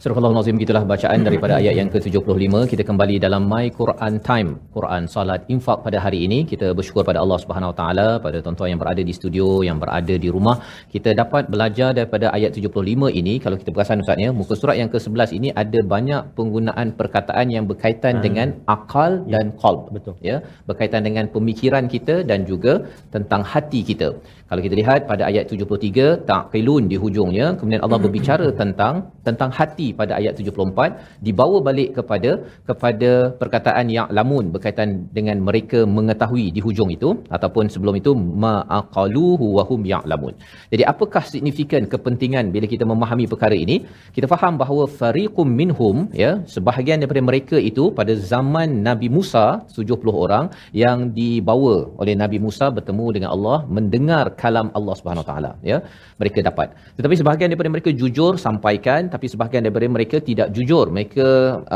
Nazim 0.09 0.57
gitulah 0.61 0.81
bacaan 0.91 1.21
daripada 1.27 1.53
ayat 1.61 1.73
yang 1.79 1.89
ke-75 1.93 2.53
kita 2.71 2.83
kembali 2.89 3.15
dalam 3.25 3.41
My 3.51 3.65
Quran 3.79 4.13
Time 4.27 4.49
Quran 4.75 5.03
Salat 5.13 5.41
Infak 5.53 5.85
pada 5.85 5.97
hari 6.05 6.19
ini 6.25 6.39
kita 6.51 6.67
bersyukur 6.77 7.03
pada 7.09 7.19
Allah 7.23 7.37
Subhanahu 7.43 7.73
Taala 7.79 8.07
pada 8.23 8.37
tuan-tuan 8.45 8.69
yang 8.73 8.81
berada 8.83 9.01
di 9.09 9.13
studio 9.17 9.61
yang 9.67 9.77
berada 9.83 10.15
di 10.23 10.29
rumah 10.35 10.55
kita 10.93 11.13
dapat 11.21 11.53
belajar 11.53 11.89
daripada 11.97 12.33
ayat 12.37 12.57
75 12.57 13.11
ini 13.21 13.33
kalau 13.43 13.57
kita 13.61 13.69
perasan 13.75 14.01
ustaz 14.03 14.23
ya 14.25 14.31
muka 14.39 14.57
surat 14.61 14.77
yang 14.81 14.89
ke-11 14.93 15.29
ini 15.37 15.51
ada 15.63 15.79
banyak 15.93 16.33
penggunaan 16.39 16.87
perkataan 17.01 17.53
yang 17.55 17.67
berkaitan 17.71 18.17
hmm. 18.17 18.23
dengan 18.25 18.47
akal 18.75 19.11
ya. 19.13 19.37
dan 19.37 19.53
qalb 19.61 19.93
Betul. 19.97 20.17
ya 20.29 20.37
berkaitan 20.71 21.05
dengan 21.09 21.29
pemikiran 21.35 21.85
kita 21.95 22.17
dan 22.31 22.49
juga 22.49 22.73
tentang 23.17 23.45
hati 23.53 23.85
kita 23.91 24.09
kalau 24.49 24.61
kita 24.65 24.75
lihat 24.81 24.99
pada 25.11 25.23
ayat 25.29 25.45
73 25.53 26.25
taqilun 26.29 26.83
di 26.91 26.97
hujungnya 27.03 27.47
kemudian 27.59 27.83
Allah 27.85 27.99
berbicara 28.05 28.47
tentang 28.61 28.95
tentang 29.27 29.51
hati 29.57 29.87
pada 29.99 30.13
ayat 30.19 30.33
74 30.41 31.25
dibawa 31.27 31.57
balik 31.67 31.89
kepada 31.97 32.31
kepada 32.69 33.11
perkataan 33.41 33.87
yang 33.97 34.07
lamun 34.17 34.45
berkaitan 34.55 34.89
dengan 35.17 35.37
mereka 35.47 35.79
mengetahui 35.97 36.45
di 36.55 36.61
hujung 36.65 36.89
itu 36.97 37.09
ataupun 37.35 37.65
sebelum 37.73 37.95
itu 38.01 38.11
ma'aqaluhu 38.45 39.45
wa 39.57 39.63
hum 39.69 39.81
ya'lamun. 39.93 40.33
Jadi 40.73 40.83
apakah 40.91 41.23
signifikan 41.33 41.83
kepentingan 41.93 42.45
bila 42.55 42.65
kita 42.73 42.85
memahami 42.91 43.25
perkara 43.33 43.55
ini? 43.65 43.77
Kita 44.15 44.27
faham 44.33 44.53
bahawa 44.61 44.83
fariqum 44.99 45.47
minhum 45.61 45.95
ya 46.23 46.31
sebahagian 46.55 46.99
daripada 47.01 47.23
mereka 47.29 47.57
itu 47.71 47.85
pada 47.99 48.13
zaman 48.31 48.69
Nabi 48.89 49.09
Musa 49.17 49.45
70 49.77 50.25
orang 50.25 50.45
yang 50.83 50.97
dibawa 51.19 51.75
oleh 52.01 52.15
Nabi 52.23 52.37
Musa 52.45 52.67
bertemu 52.77 53.05
dengan 53.15 53.29
Allah 53.35 53.57
mendengar 53.77 54.25
kalam 54.41 54.67
Allah 54.77 54.95
Subhanahu 54.99 55.25
taala 55.29 55.51
ya 55.71 55.77
mereka 56.21 56.39
dapat. 56.49 56.67
Tetapi 56.97 57.15
sebahagian 57.21 57.49
daripada 57.51 57.71
mereka 57.75 57.91
jujur 58.01 58.31
sampaikan 58.45 59.11
tapi 59.13 59.25
sebahagian 59.33 59.63
daripada 59.65 59.87
mereka 59.97 60.17
tidak 60.29 60.49
jujur 60.55 60.85
mereka 60.95 61.27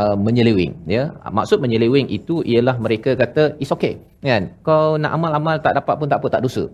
uh, 0.01 0.15
menyeleweng 0.25 0.73
ya. 0.95 1.03
Maksud 1.39 1.59
menyeleweng 1.65 2.09
itu 2.19 2.37
ialah 2.53 2.75
mereka 2.85 3.13
kata 3.23 3.43
it's 3.61 3.73
okay 3.77 3.93
kan? 4.31 4.43
Kau 4.67 4.95
nak 5.03 5.13
amal-amal 5.17 5.55
tak 5.65 5.75
dapat 5.79 5.95
pun 5.99 6.07
tak 6.13 6.19
apa 6.21 6.29
tak 6.35 6.43
dosa. 6.47 6.65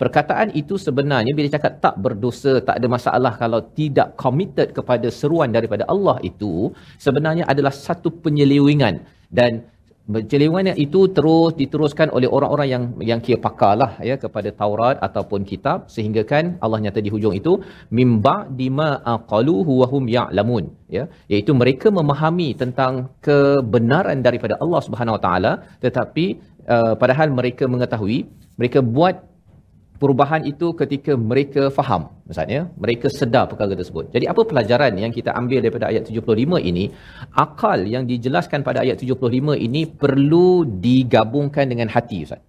Perkataan 0.00 0.48
itu 0.60 0.74
sebenarnya 0.86 1.32
bila 1.36 1.48
cakap 1.48 1.80
tak 1.84 1.94
berdosa, 2.04 2.52
tak 2.68 2.76
ada 2.78 2.86
masalah 2.96 3.32
kalau 3.42 3.60
tidak 3.78 4.12
committed 4.22 4.76
kepada 4.76 5.08
seruan 5.18 5.48
daripada 5.56 5.88
Allah 5.88 6.20
itu 6.30 6.68
sebenarnya 7.00 7.48
adalah 7.52 7.72
satu 7.72 8.12
penyelewengan 8.24 9.00
dan 9.38 9.64
Penyelewengan 10.14 10.78
itu 10.78 11.00
terus 11.16 11.52
diteruskan 11.60 12.08
oleh 12.16 12.28
orang-orang 12.36 12.68
yang 12.72 12.84
yang 13.10 13.20
kira 13.24 13.38
pakar 13.46 13.74
lah 13.80 13.92
ya 14.08 14.14
kepada 14.24 14.54
Taurat 14.60 14.96
ataupun 15.06 15.42
kitab 15.50 15.90
sehingga 15.94 16.22
kan 16.32 16.44
Allah 16.64 16.78
nyata 16.84 17.02
di 17.06 17.10
hujung 17.14 17.34
itu 17.40 17.52
mimba 17.98 18.36
dima 18.60 18.88
aqaluhu 19.14 19.82
wa 19.82 19.86
hum 19.92 20.04
ya'lamun 20.16 20.64
ya. 20.96 21.04
Iaitu 21.32 21.58
mereka 21.62 21.90
memahami 21.98 22.48
tentang 22.62 23.10
kebenaran 23.26 24.22
daripada 24.26 24.54
Allah 24.62 24.80
Subhanahu 24.86 25.16
Wa 25.18 25.22
Taala 25.26 25.52
tetapi 25.82 26.26
uh, 26.74 26.94
padahal 27.02 27.34
mereka 27.38 27.66
mengetahui 27.74 28.18
mereka 28.62 28.78
buat 28.96 29.26
perubahan 30.02 30.42
itu 30.52 30.66
ketika 30.80 31.12
mereka 31.30 31.62
faham 31.78 32.02
maksudnya 32.26 32.60
mereka 32.82 33.06
sedar 33.18 33.44
perkara 33.50 33.72
tersebut. 33.80 34.04
Jadi 34.14 34.24
apa 34.32 34.42
pelajaran 34.50 34.92
yang 35.02 35.12
kita 35.18 35.30
ambil 35.40 35.58
daripada 35.64 35.86
ayat 35.90 36.02
75 36.10 36.58
ini? 36.70 36.84
Akal 37.44 37.78
yang 37.94 38.04
dijelaskan 38.10 38.60
pada 38.68 38.82
ayat 38.84 38.96
75 39.02 39.56
ini 39.66 39.82
perlu 40.02 40.48
digabungkan 40.86 41.66
dengan 41.72 41.88
hati 41.94 42.18
ustaz. 42.26 42.42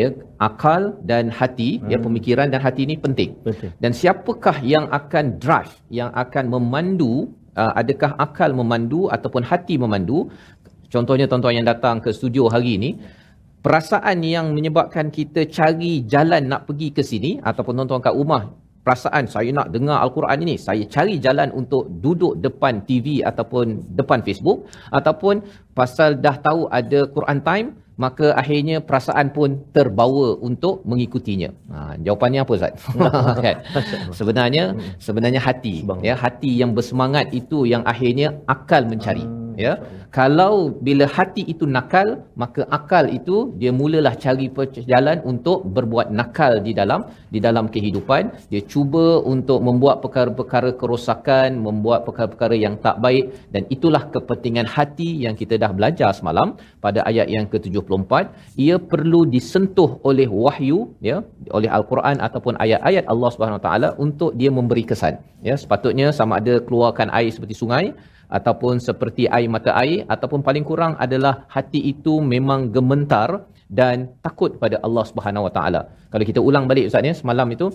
Ya 0.00 0.08
akal 0.48 0.82
dan 1.10 1.28
hati 1.38 1.70
ya, 1.76 1.80
hmm. 1.80 1.92
ya 1.92 1.98
pemikiran 2.06 2.46
dan 2.52 2.60
hati 2.66 2.82
ini 2.88 2.96
penting. 3.06 3.30
Betul. 3.46 3.70
dan 3.82 3.92
siapakah 4.00 4.56
yang 4.74 4.84
akan 4.98 5.24
drive 5.44 5.72
yang 5.98 6.10
akan 6.22 6.44
memandu 6.54 7.12
uh, 7.56 7.72
adakah 7.80 8.12
akal 8.26 8.50
memandu 8.60 9.08
ataupun 9.16 9.42
hati 9.50 9.76
memandu? 9.84 10.28
Contohnya 10.92 11.24
tuan-tuan 11.24 11.56
yang 11.56 11.68
datang 11.72 12.04
ke 12.04 12.12
studio 12.12 12.52
hari 12.52 12.76
ini 12.76 12.90
perasaan 13.62 14.26
yang 14.26 14.50
menyebabkan 14.50 15.08
kita 15.14 15.46
cari 15.46 16.02
jalan 16.04 16.50
nak 16.50 16.66
pergi 16.66 16.88
ke 16.90 17.02
sini 17.06 17.38
ataupun 17.38 17.78
tuan-tuan 17.78 18.02
kat 18.02 18.14
rumah 18.18 18.50
perasaan 18.82 19.30
saya 19.30 19.54
nak 19.54 19.70
dengar 19.70 20.02
al-Quran 20.02 20.42
ini 20.42 20.58
saya 20.58 20.82
cari 20.90 21.22
jalan 21.22 21.54
untuk 21.54 21.86
duduk 22.02 22.42
depan 22.42 22.82
TV 22.82 23.22
ataupun 23.22 23.94
depan 23.94 24.26
Facebook 24.26 24.66
ataupun 24.90 25.46
pasal 25.78 26.18
dah 26.18 26.34
tahu 26.42 26.66
ada 26.66 27.06
Quran 27.06 27.38
time 27.46 27.68
maka 27.94 28.34
akhirnya 28.34 28.82
perasaan 28.82 29.30
pun 29.36 29.62
terbawa 29.70 30.34
untuk 30.40 30.80
mengikutinya. 30.88 31.52
Ha, 31.70 31.78
jawapannya 32.02 32.40
apa 32.42 32.52
Ustaz? 32.56 32.74
kan? 33.46 33.56
Sebenarnya 34.18 34.74
sebenarnya 34.96 35.38
hati 35.38 35.84
ya 36.00 36.16
hati 36.16 36.56
yang 36.56 36.72
bersemangat 36.72 37.30
itu 37.36 37.68
yang 37.68 37.84
akhirnya 37.86 38.42
akal 38.48 38.88
mencari. 38.88 39.22
Hmm 39.22 39.42
ya 39.56 39.72
kalau 40.12 40.54
bila 40.86 41.04
hati 41.08 41.42
itu 41.52 41.64
nakal 41.64 42.08
maka 42.36 42.62
akal 42.78 43.04
itu 43.18 43.36
dia 43.60 43.72
mulalah 43.72 44.12
cari 44.24 44.46
jalan 44.92 45.18
untuk 45.30 45.64
berbuat 45.76 46.12
nakal 46.18 46.60
di 46.66 46.72
dalam 46.80 47.00
di 47.34 47.40
dalam 47.46 47.64
kehidupan. 47.74 48.22
Dia 48.52 48.60
cuba 48.72 49.24
untuk 49.24 49.64
membuat 49.68 50.04
perkara-perkara 50.04 50.76
kerosakan 50.80 51.64
membuat 51.66 52.04
perkara-perkara 52.04 52.52
yang 52.64 52.76
tak 52.84 53.00
baik. 53.00 53.32
Dan 53.56 53.64
itulah 53.74 54.04
kepentingan 54.14 54.68
hati 54.68 55.24
yang 55.24 55.32
kita 55.32 55.56
dah 55.56 55.72
belajar 55.72 56.12
semalam 56.12 56.60
pada 56.84 57.00
ayat 57.08 57.32
yang 57.32 57.48
ke-74 57.48 58.12
ia 58.60 58.76
perlu 58.92 59.24
disentuh 59.24 59.90
oleh 60.04 60.28
wahyu 60.28 60.92
ya 61.00 61.24
oleh 61.56 61.72
al-Quran 61.72 62.20
ataupun 62.20 62.60
ayat-ayat 62.60 63.08
Allah 63.08 63.30
Subhanahu 63.32 63.64
taala 63.64 63.88
untuk 63.96 64.36
dia 64.36 64.52
memberi 64.52 64.84
kesan. 64.84 65.24
Ya 65.40 65.56
sepatutnya 65.56 66.12
sama 66.12 66.36
ada 66.36 66.60
keluarkan 66.60 67.08
air 67.08 67.32
seperti 67.32 67.56
sungai 67.56 67.96
ataupun 68.38 68.80
seperti 68.88 69.28
air 69.36 69.48
mata 69.54 69.72
air 69.82 70.01
ataupun 70.08 70.40
paling 70.46 70.64
kurang 70.66 70.92
adalah 70.98 71.44
hati 71.48 71.80
itu 71.92 72.18
memang 72.20 72.70
gementar 72.74 73.48
dan 73.72 74.12
takut 74.20 74.60
pada 74.62 74.76
Allah 74.86 75.04
Subhanahu 75.10 75.48
Wa 75.48 75.52
Taala. 75.56 75.80
Kalau 76.12 76.24
kita 76.30 76.40
ulang 76.44 76.68
balik 76.70 76.92
ustaz 76.92 77.08
ya 77.08 77.14
semalam 77.16 77.48
itu 77.56 77.72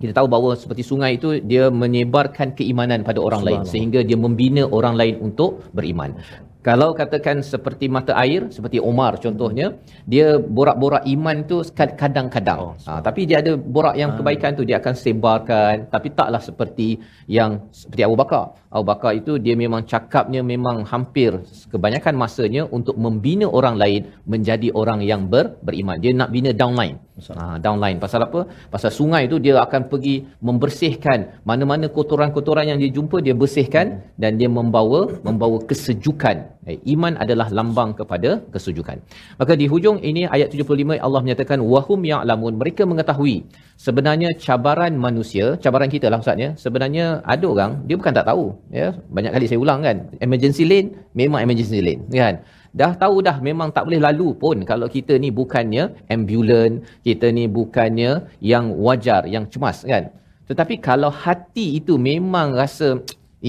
kita 0.00 0.16
tahu 0.16 0.26
bahawa 0.32 0.56
seperti 0.56 0.82
sungai 0.82 1.20
itu 1.20 1.44
dia 1.44 1.68
menyebarkan 1.68 2.56
keimanan 2.56 3.04
pada 3.04 3.20
orang 3.20 3.44
lain 3.44 3.60
sehingga 3.68 4.00
dia 4.00 4.16
membina 4.16 4.64
orang 4.64 4.96
lain 4.96 5.20
untuk 5.20 5.60
beriman. 5.76 6.16
Kalau 6.60 6.92
katakan 6.92 7.40
seperti 7.40 7.88
mata 7.88 8.12
air 8.20 8.52
seperti 8.52 8.76
Omar 8.80 9.16
contohnya 9.16 9.76
dia 10.04 10.36
borak-borak 10.36 11.08
iman 11.08 11.36
tu 11.48 11.64
kadang-kadang. 11.72 12.60
Oh, 12.60 12.72
ha, 12.84 13.00
tapi 13.00 13.24
dia 13.24 13.40
ada 13.40 13.56
borak 13.56 13.96
yang 13.96 14.12
kebaikan 14.12 14.52
tu 14.56 14.68
dia 14.68 14.76
akan 14.76 14.92
sebarkan. 14.92 15.88
Tapi 15.88 16.08
taklah 16.12 16.40
seperti 16.40 17.00
yang 17.24 17.64
seperti 17.72 18.04
Abu 18.04 18.16
Bakar 18.16 18.59
Abu 18.70 18.86
Bakar 18.86 19.18
itu 19.18 19.34
dia 19.44 19.58
memang 19.58 19.82
cakapnya 19.82 20.46
memang 20.46 20.86
hampir 20.86 21.42
kebanyakan 21.74 22.14
masanya 22.14 22.62
untuk 22.70 22.94
membina 22.94 23.50
orang 23.50 23.74
lain 23.74 24.02
menjadi 24.32 24.70
orang 24.80 25.02
yang 25.02 25.26
ber, 25.26 25.58
beriman. 25.66 25.98
Dia 25.98 26.14
nak 26.14 26.30
bina 26.30 26.54
downline. 26.54 27.02
Ha, 27.34 27.58
downline. 27.58 27.98
Pasal 27.98 28.30
apa? 28.30 28.46
Pasal 28.70 28.94
sungai 28.94 29.26
itu 29.26 29.42
dia 29.42 29.58
akan 29.58 29.90
pergi 29.90 30.22
membersihkan 30.38 31.42
mana-mana 31.42 31.90
kotoran-kotoran 31.90 32.70
yang 32.70 32.78
dia 32.78 32.94
jumpa 32.94 33.18
dia 33.18 33.34
bersihkan 33.34 34.06
dan 34.14 34.38
dia 34.38 34.46
membawa 34.46 35.18
membawa 35.26 35.58
kesejukan. 35.66 36.59
Eh, 36.68 36.76
iman 36.92 37.16
adalah 37.16 37.48
lambang 37.48 37.96
kepada 37.96 38.30
kesejukan. 38.52 39.00
Maka 39.40 39.52
di 39.60 39.64
hujung 39.72 39.96
ini 40.04 40.28
ayat 40.28 40.52
75 40.52 41.00
Allah 41.06 41.20
menyatakan 41.24 41.58
wahum 41.72 42.00
ya'lamun 42.04 42.60
mereka 42.60 42.84
mengetahui 42.84 43.48
sebenarnya 43.80 44.36
cabaran 44.36 44.92
manusia, 45.06 45.56
cabaran 45.64 45.88
kita 45.88 46.12
lah 46.12 46.20
ustaz 46.20 46.36
ya. 46.44 46.50
Sebenarnya 46.64 47.24
ada 47.24 47.46
orang 47.48 47.72
dia 47.88 47.96
bukan 47.96 48.12
tak 48.12 48.26
tahu 48.30 48.44
ya 48.80 48.88
banyak 49.16 49.32
kali 49.34 49.46
saya 49.50 49.60
ulang 49.64 49.80
kan 49.86 49.96
emergency 50.24 50.64
lane 50.70 50.88
memang 51.20 51.40
emergency 51.46 51.80
lane 51.86 52.02
kan 52.12 52.34
dah 52.80 52.92
tahu 53.02 53.16
dah 53.26 53.36
memang 53.48 53.68
tak 53.76 53.84
boleh 53.86 54.00
lalu 54.06 54.28
pun 54.42 54.56
kalau 54.70 54.86
kita 54.96 55.18
ni 55.18 55.28
bukannya 55.40 55.84
ambulans 56.14 56.86
kita 57.06 57.26
ni 57.36 57.44
bukannya 57.50 58.10
yang 58.52 58.70
wajar 58.86 59.22
yang 59.34 59.44
cemas 59.52 59.82
kan 59.92 60.04
tetapi 60.50 60.78
kalau 60.88 61.10
hati 61.10 61.66
itu 61.78 61.94
memang 62.10 62.54
rasa 62.54 62.88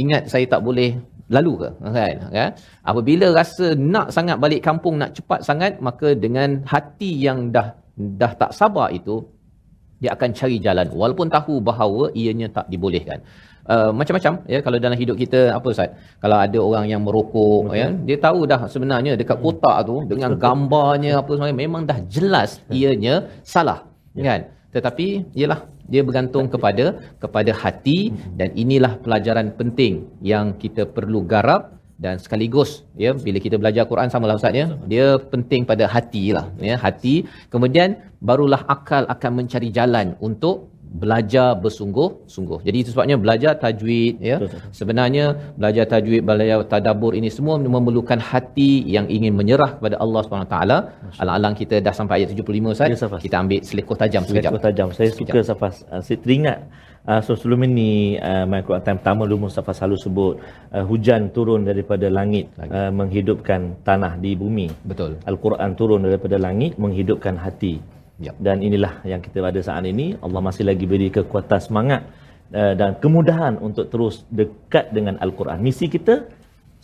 ingat 0.02 0.32
saya 0.32 0.46
tak 0.54 0.62
boleh 0.68 0.98
lalu 1.36 1.54
ke 1.62 1.70
kan 1.98 2.16
kan 2.36 2.50
apabila 2.92 3.28
rasa 3.40 3.68
nak 3.94 4.08
sangat 4.16 4.38
balik 4.44 4.62
kampung 4.68 4.96
nak 5.02 5.12
cepat 5.18 5.40
sangat 5.50 5.74
maka 5.88 6.10
dengan 6.26 6.50
hati 6.74 7.12
yang 7.26 7.40
dah 7.56 7.68
dah 8.22 8.32
tak 8.42 8.52
sabar 8.60 8.90
itu 9.00 9.16
dia 10.02 10.12
akan 10.16 10.30
cari 10.40 10.58
jalan 10.66 10.88
walaupun 11.02 11.28
tahu 11.36 11.56
bahawa 11.70 12.04
ianya 12.22 12.48
tak 12.58 12.66
dibolehkan 12.74 13.20
uh, 13.74 13.92
macam-macam 14.00 14.34
ya 14.54 14.60
kalau 14.66 14.78
dalam 14.86 14.98
hidup 15.02 15.16
kita 15.24 15.42
apa 15.58 15.68
Ustaz 15.74 15.90
kalau 16.24 16.38
ada 16.46 16.60
orang 16.68 16.86
yang 16.92 17.02
merokok 17.08 17.70
Betul. 17.70 17.80
ya 17.82 17.88
dia 18.08 18.18
tahu 18.26 18.40
dah 18.52 18.62
sebenarnya 18.74 19.14
dekat 19.22 19.38
hmm. 19.38 19.46
kotak 19.46 19.78
tu 19.90 19.96
dengan 20.12 20.32
gambarnya 20.44 21.12
apa 21.22 21.30
sebenarnya 21.36 21.58
memang 21.64 21.84
dah 21.92 22.00
jelas 22.16 22.60
ya. 22.70 22.92
ianya 22.92 23.16
salah 23.54 23.80
ya. 24.18 24.24
kan 24.28 24.42
tetapi 24.76 25.08
ialah 25.40 25.60
dia 25.92 26.02
bergantung 26.08 26.48
kepada 26.54 26.86
kepada 27.24 27.52
hati 27.64 28.00
dan 28.40 28.50
inilah 28.64 28.94
pelajaran 29.04 29.48
penting 29.60 29.94
yang 30.32 30.56
kita 30.64 30.84
perlu 30.98 31.22
garap 31.34 31.82
dan 32.04 32.18
sekaligus 32.18 32.70
ya 33.04 33.12
bila 33.26 33.38
kita 33.46 33.56
belajar 33.62 33.84
Quran 33.92 34.10
samalah 34.14 34.38
ustaz 34.40 34.58
ya 34.62 34.68
dia 34.92 35.06
penting 35.34 35.62
pada 35.72 35.86
hati 35.96 36.24
lah 36.36 36.46
ya 36.70 36.76
hati. 36.86 37.16
Kemudian 37.54 37.90
barulah 38.30 38.62
akal 38.76 39.06
akan 39.16 39.32
mencari 39.40 39.70
jalan 39.70 40.18
untuk 40.28 40.71
belajar 40.92 41.56
bersungguh-sungguh. 41.64 42.68
Jadi 42.68 42.78
itu 42.84 42.90
sebabnya 42.92 43.16
belajar 43.16 43.56
tajwid 43.56 44.20
ya. 44.20 44.38
Betul. 44.44 44.60
Sebenarnya 44.76 45.26
belajar 45.56 45.88
tajwid, 45.88 46.22
belajar 46.28 46.68
tadabbur 46.68 47.16
ini 47.16 47.32
semua 47.32 47.56
memerlukan 47.56 48.20
hati 48.20 48.84
yang 48.84 49.08
ingin 49.08 49.32
menyerah 49.32 49.80
kepada 49.80 49.96
Allah 50.04 50.22
SWT. 50.28 50.58
Alang-alang 51.24 51.56
kita 51.56 51.80
dah 51.80 51.96
sampai 51.96 52.24
ayat 52.24 52.36
75 52.36 52.76
Ustaz. 52.76 52.92
Ya, 52.92 53.00
Safas. 53.00 53.24
kita 53.24 53.40
ambil 53.40 53.60
selekoh 53.64 53.96
tajam 53.96 54.22
sekejap. 54.28 54.52
Sekejap 54.52 54.64
tajam. 54.68 54.88
Saya 54.92 55.10
suka 55.16 55.40
Safas. 55.48 55.76
Uh, 55.88 56.04
saya 56.04 56.18
teringat 56.20 56.60
uh, 57.08 57.24
so 57.24 57.40
sebelum 57.40 57.64
ini 57.72 58.20
uh, 58.20 58.44
My 58.44 58.60
Quran 58.60 58.84
Time 58.84 59.00
pertama 59.00 59.24
dulu 59.24 59.48
Mustafa 59.48 59.72
selalu 59.72 59.96
sebut 59.96 60.34
uh, 60.76 60.84
hujan 60.84 61.32
turun 61.32 61.64
daripada 61.64 62.12
langit 62.12 62.52
uh, 62.60 62.92
menghidupkan 62.92 63.80
tanah 63.88 64.20
di 64.20 64.36
bumi. 64.36 64.68
Betul. 64.84 65.24
Al-Quran 65.24 65.72
turun 65.80 66.04
daripada 66.04 66.36
langit 66.36 66.76
menghidupkan 66.76 67.40
hati. 67.40 67.80
Ya. 68.22 68.38
Dan 68.38 68.62
inilah 68.62 69.02
yang 69.02 69.20
kita 69.20 69.42
ada 69.42 69.58
saat 69.66 69.82
ini. 69.90 70.14
Allah 70.22 70.42
masih 70.46 70.62
lagi 70.70 70.86
beri 70.86 71.10
kekuatan 71.10 71.58
semangat 71.58 72.06
uh, 72.54 72.78
dan 72.78 73.02
kemudahan 73.02 73.58
untuk 73.58 73.90
terus 73.90 74.22
dekat 74.30 74.94
dengan 74.94 75.18
Al-Quran. 75.18 75.58
Misi 75.58 75.90
kita 75.90 76.30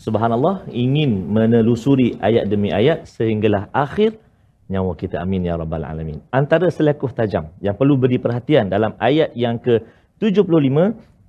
subhanallah 0.02 0.66
ingin 0.74 1.30
menelusuri 1.30 2.18
ayat 2.18 2.50
demi 2.50 2.74
ayat 2.74 3.06
sehinggalah 3.06 3.70
akhir 3.70 4.18
nyawa 4.68 4.98
kita 4.98 5.22
amin 5.22 5.46
ya 5.46 5.56
rabbal 5.56 5.86
alamin. 5.86 6.20
Antara 6.34 6.68
selekoh 6.74 7.14
tajam 7.14 7.54
yang 7.62 7.78
perlu 7.78 7.96
beri 7.96 8.18
perhatian 8.18 8.68
dalam 8.68 8.98
ayat 8.98 9.32
yang 9.38 9.62
ke 9.62 9.86
75 10.18 10.50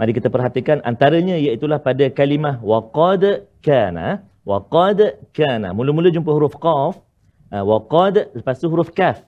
mari 0.00 0.12
kita 0.16 0.32
perhatikan 0.32 0.80
antaranya 0.88 1.36
iaitu 1.36 1.68
pada 1.68 2.08
kalimah 2.08 2.56
waqad 2.64 3.44
kana 3.60 4.24
waqad 4.48 5.20
kana 5.36 5.76
mula-mula 5.76 6.08
jumpa 6.08 6.30
huruf 6.32 6.56
qaf 6.56 6.96
uh, 7.52 7.64
waqad 7.66 8.32
lepas 8.32 8.56
tu 8.56 8.70
huruf 8.72 8.88
kaf 8.94 9.27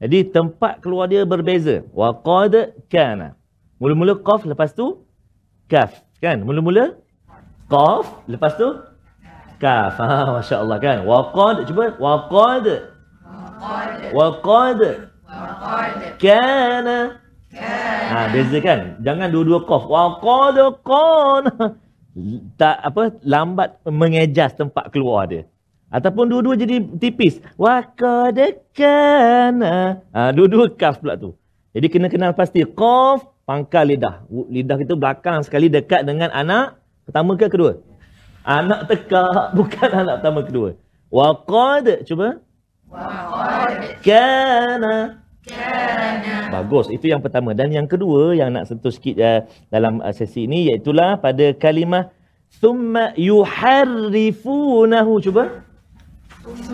jadi 0.00 0.24
tempat 0.32 0.80
keluar 0.80 1.12
dia 1.12 1.28
berbeza. 1.28 1.84
Waqad 1.92 2.72
kana. 2.88 3.36
Mula-mula 3.76 4.16
qaf 4.16 4.48
lepas 4.48 4.72
tu 4.72 5.04
kaf. 5.68 5.92
Kan? 6.24 6.40
Mula-mula 6.40 6.96
qaf 7.68 8.24
lepas 8.24 8.56
tu 8.56 8.80
kaf. 9.60 10.00
Ha 10.00 10.40
masya-Allah 10.40 10.80
kan? 10.80 10.98
Waqad 11.04 11.68
cuba. 11.68 11.92
Waqad 12.00 12.66
waqad 14.16 14.80
kana. 16.16 17.20
Ha, 18.10 18.32
beza 18.32 18.58
kan? 18.64 18.96
Jangan 19.04 19.28
dua-dua 19.28 19.68
qaf. 19.68 19.84
Wa 19.84 20.16
qad 20.16 20.56
qana. 20.80 21.56
Tak 22.58 22.76
apa? 22.82 23.14
Lambat 23.22 23.78
mengejas 23.86 24.58
tempat 24.58 24.90
keluar 24.90 25.30
dia. 25.30 25.46
Ataupun 25.90 26.30
dua-dua 26.30 26.54
jadi 26.54 26.78
tipis. 27.02 27.42
Wa 27.58 27.82
qad 27.82 28.38
kana. 28.70 30.06
Ha, 30.14 30.30
dua-dua 30.30 30.70
kaf 30.70 31.02
pula 31.02 31.18
tu. 31.18 31.34
Jadi 31.74 31.90
kena 31.90 32.06
kenal 32.06 32.30
pasti 32.30 32.62
qaf 32.62 33.26
pangkal 33.42 33.90
lidah. 33.90 34.22
Lidah 34.30 34.78
kita 34.78 34.94
belakang 34.94 35.42
sekali 35.42 35.66
dekat 35.66 36.06
dengan 36.06 36.30
anak 36.30 36.78
pertama 37.10 37.34
ke 37.34 37.50
kedua? 37.50 37.82
Anak 38.46 38.86
tekak 38.86 39.50
bukan 39.58 39.90
anak 39.90 40.22
pertama 40.22 40.46
kedua. 40.46 40.78
Wa 41.10 41.34
qad 41.42 42.06
cuba. 42.06 42.38
Wa 42.86 43.06
qad 43.34 43.98
kana 44.06 45.26
Bagus, 46.50 46.90
itu 46.92 47.06
yang 47.10 47.22
pertama. 47.24 47.54
Dan 47.56 47.72
yang 47.74 47.88
kedua 47.90 48.34
yang 48.36 48.52
nak 48.54 48.66
sentuh 48.70 48.92
sikit 48.94 49.18
uh, 49.18 49.40
dalam 49.72 50.00
uh, 50.04 50.12
sesi 50.14 50.44
ini 50.46 50.68
iaitulah 50.70 51.18
pada 51.18 51.52
kalimah 51.56 52.10
thumma 52.60 53.12
yuharrifunahu. 53.18 55.20
Cuba. 55.22 55.69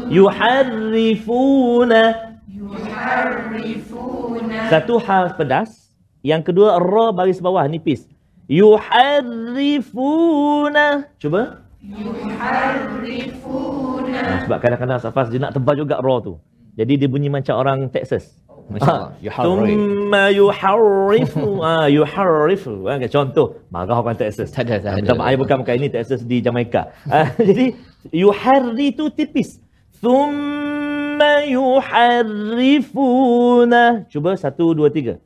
Yuharrifuna. 0.07 2.03
Yuharrifuna. 2.47 4.71
Satu 4.71 5.03
harf 5.03 5.35
pedas. 5.37 5.91
Yang 6.23 6.43
kedua 6.53 6.79
ra 6.83 7.13
baris 7.15 7.41
bawah 7.43 7.69
nipis. 7.71 8.09
Yuharrifuna. 8.51 11.05
Cuba. 11.19 11.57
Yuharrifuna. 11.83 14.17
Nah, 14.17 14.41
sebab 14.47 14.63
kadang-kadang 14.63 15.01
Safas 15.03 15.29
dia 15.31 15.39
nak 15.43 15.53
tebal 15.55 15.77
juga 15.79 16.01
ra 16.03 16.21
tu. 16.23 16.39
Jadi 16.77 16.97
dia 17.01 17.09
bunyi 17.09 17.29
macam 17.33 17.57
orang 17.57 17.89
Texas. 17.89 18.47
Masya-Allah. 18.67 19.15
Yuharrif. 19.23 19.47
Thumma 19.47 20.25
yuharrifu. 20.35 21.47
ah, 21.67 21.87
yuharrifu. 21.87 22.91
Ah, 22.91 22.99
contoh, 23.07 23.55
marah 23.71 24.03
orang 24.03 24.19
Texas. 24.19 24.51
Tak 24.51 24.67
ada, 24.67 24.83
tak 24.83 24.91
ada. 24.93 24.99
Minta 24.99 25.15
maaf, 25.15 25.31
I 25.31 25.39
bukan 25.39 25.57
bukan 25.63 25.75
ini 25.79 25.89
Texas 25.89 26.27
di 26.27 26.43
Jamaica. 26.43 26.91
Ah, 27.07 27.31
jadi 27.49 27.79
yuharri 28.11 28.91
tu 28.93 29.09
tipis. 29.15 29.63
Thumma 30.07 31.43
yuharrifuna. 31.51 34.07
Cuba 34.07 34.39
satu, 34.39 34.71
dua, 34.71 34.87
tiga. 34.87 35.19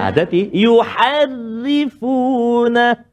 Ah, 0.00 0.08
tadi 0.08 0.48
yuharrifuna. 0.48 3.04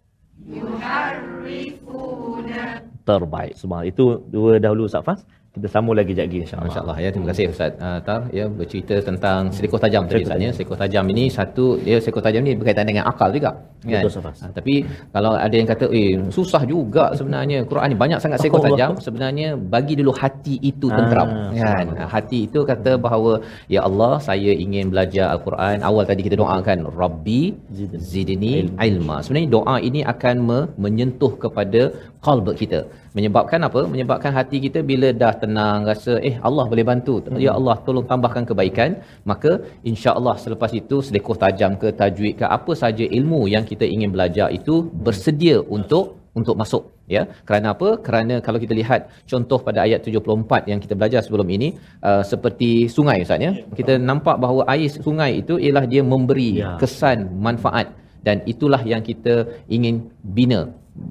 Terbaik. 3.04 3.60
Semua 3.60 3.84
itu 3.84 4.24
dua 4.32 4.56
dahulu 4.56 4.88
Ustaz 4.88 5.04
Fas. 5.04 5.28
Kita 5.52 5.68
sambung 5.68 6.00
lagi 6.00 6.16
sekejap 6.16 6.26
lagi 6.32 6.38
insya-Allah. 6.48 6.68
Masya-Allah 6.72 6.98
ya 7.04 7.10
terima 7.12 7.28
kasih 7.32 7.46
Ustaz. 7.52 7.72
Uh, 7.76 8.00
Tar 8.08 8.22
ya 8.32 8.46
bercerita 8.48 8.96
tentang 9.04 9.52
selikoh 9.52 9.80
tajam 9.84 10.08
tadi 10.08 10.24
Ustaz 10.24 10.40
ya. 10.40 10.52
selikoh 10.56 10.78
tajam 10.80 11.04
ini 11.12 11.24
satu 11.28 11.66
dia 11.84 12.00
selikoh 12.00 12.24
tajam 12.24 12.42
ni 12.48 12.56
berkaitan 12.56 12.88
dengan 12.88 13.04
akal 13.12 13.36
juga 13.36 13.52
kan? 13.84 14.04
Betul, 14.08 14.24
uh, 14.24 14.52
tapi 14.56 14.74
kalau 15.12 15.32
ada 15.36 15.52
yang 15.52 15.68
kata 15.68 15.86
eh 15.92 16.16
susah 16.32 16.64
juga 16.64 17.12
sebenarnya 17.20 17.68
Quran 17.68 17.88
ni 17.92 17.98
banyak 18.00 18.20
sangat 18.24 18.40
selikoh 18.40 18.64
Oh, 18.64 18.66
tajam 18.72 18.92
sebenarnya 19.08 19.48
bagi 19.76 20.00
dulu 20.00 20.16
hati 20.16 20.56
itu 20.64 20.88
tentram 20.88 21.28
Ah, 21.28 21.52
kan? 21.52 21.86
Ah, 22.00 22.08
hati 22.16 22.40
itu 22.48 22.60
kata 22.72 22.96
bahawa 22.96 23.44
ya 23.68 23.84
Allah 23.84 24.24
saya 24.24 24.56
ingin 24.56 24.88
belajar 24.88 25.36
al-Quran. 25.36 25.84
Awal 25.84 26.04
tadi 26.08 26.22
kita 26.24 26.40
doakan 26.40 26.88
Rabbi 26.96 27.42
Zidni 27.76 28.00
zidni 28.14 28.54
ilma. 28.88 29.20
Sebenarnya 29.20 29.50
doa 29.52 29.76
ini 29.84 30.00
akan 30.14 30.36
me- 30.48 30.68
menyentuh 30.80 31.36
kepada 31.44 31.92
qalb 32.26 32.48
kita. 32.62 32.80
Menyebabkan 33.18 33.60
apa? 33.68 33.82
Menyebabkan 33.94 34.32
hati 34.38 34.58
kita 34.66 34.80
bila 34.92 35.08
dah 35.22 35.34
tenang 35.42 35.80
rasa 35.90 36.14
eh 36.30 36.36
Allah 36.48 36.66
boleh 36.72 36.86
bantu. 36.92 37.14
Ya 37.46 37.52
Allah 37.60 37.76
tolong 37.86 38.06
tambahkan 38.12 38.46
kebaikan. 38.50 38.90
Maka 39.32 39.52
insya-Allah 39.92 40.36
selepas 40.44 40.72
itu 40.82 40.98
selekoh 41.08 41.38
tajam 41.44 41.74
ke 41.82 41.90
tajwid 42.02 42.34
ke 42.42 42.46
apa 42.58 42.74
saja 42.84 43.06
ilmu 43.20 43.42
yang 43.56 43.66
kita 43.72 43.86
ingin 43.96 44.12
belajar 44.16 44.48
itu 44.60 44.76
bersedia 45.08 45.58
untuk 45.78 46.06
untuk 46.40 46.56
masuk 46.62 46.84
ya. 47.16 47.24
Kerana 47.48 47.68
apa? 47.76 47.90
Kerana 48.06 48.36
kalau 48.46 48.60
kita 48.64 48.74
lihat 48.82 49.02
contoh 49.32 49.60
pada 49.68 49.80
ayat 49.88 50.00
74 50.08 50.72
yang 50.72 50.80
kita 50.84 50.94
belajar 51.00 51.20
sebelum 51.26 51.48
ini 51.58 51.68
uh, 52.10 52.24
seperti 52.32 52.70
sungai 52.98 53.18
ustaz 53.26 53.44
ya. 53.48 53.52
Kita 53.80 53.94
nampak 54.10 54.38
bahawa 54.44 54.64
air 54.74 54.88
sungai 55.08 55.32
itu 55.44 55.56
ialah 55.66 55.84
dia 55.94 56.04
memberi 56.14 56.52
Ya. 56.64 56.72
kesan 56.82 57.20
manfaat. 57.48 57.88
Dan 58.28 58.38
itulah 58.54 58.82
yang 58.92 59.02
kita 59.10 59.36
ingin 59.76 59.96
bina 60.38 60.62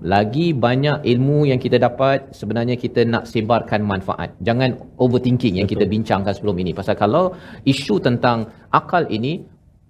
lagi 0.04 0.52
banyak 0.52 1.08
ilmu 1.08 1.48
yang 1.48 1.56
kita 1.56 1.80
dapat 1.80 2.36
sebenarnya 2.36 2.76
kita 2.76 3.08
nak 3.08 3.24
sebarkan 3.24 3.80
manfaat. 3.80 4.36
Jangan 4.44 4.76
overthinking 5.00 5.56
yang 5.60 5.68
kita 5.68 5.88
bincangkan 5.88 6.36
sebelum 6.36 6.56
ini. 6.60 6.76
Pasal 6.76 7.00
kalau 7.00 7.32
isu 7.64 7.96
tentang 8.00 8.52
akal 8.68 9.08
ini 9.08 9.40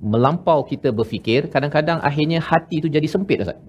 melampau 0.01 0.65
kita 0.65 0.95
berfikir 0.97 1.53
kadang-kadang 1.53 2.01
akhirnya 2.01 2.41
hati 2.41 2.81
itu 2.81 2.89
jadi 2.89 3.05
sempit 3.05 3.45
Ustaz 3.45 3.61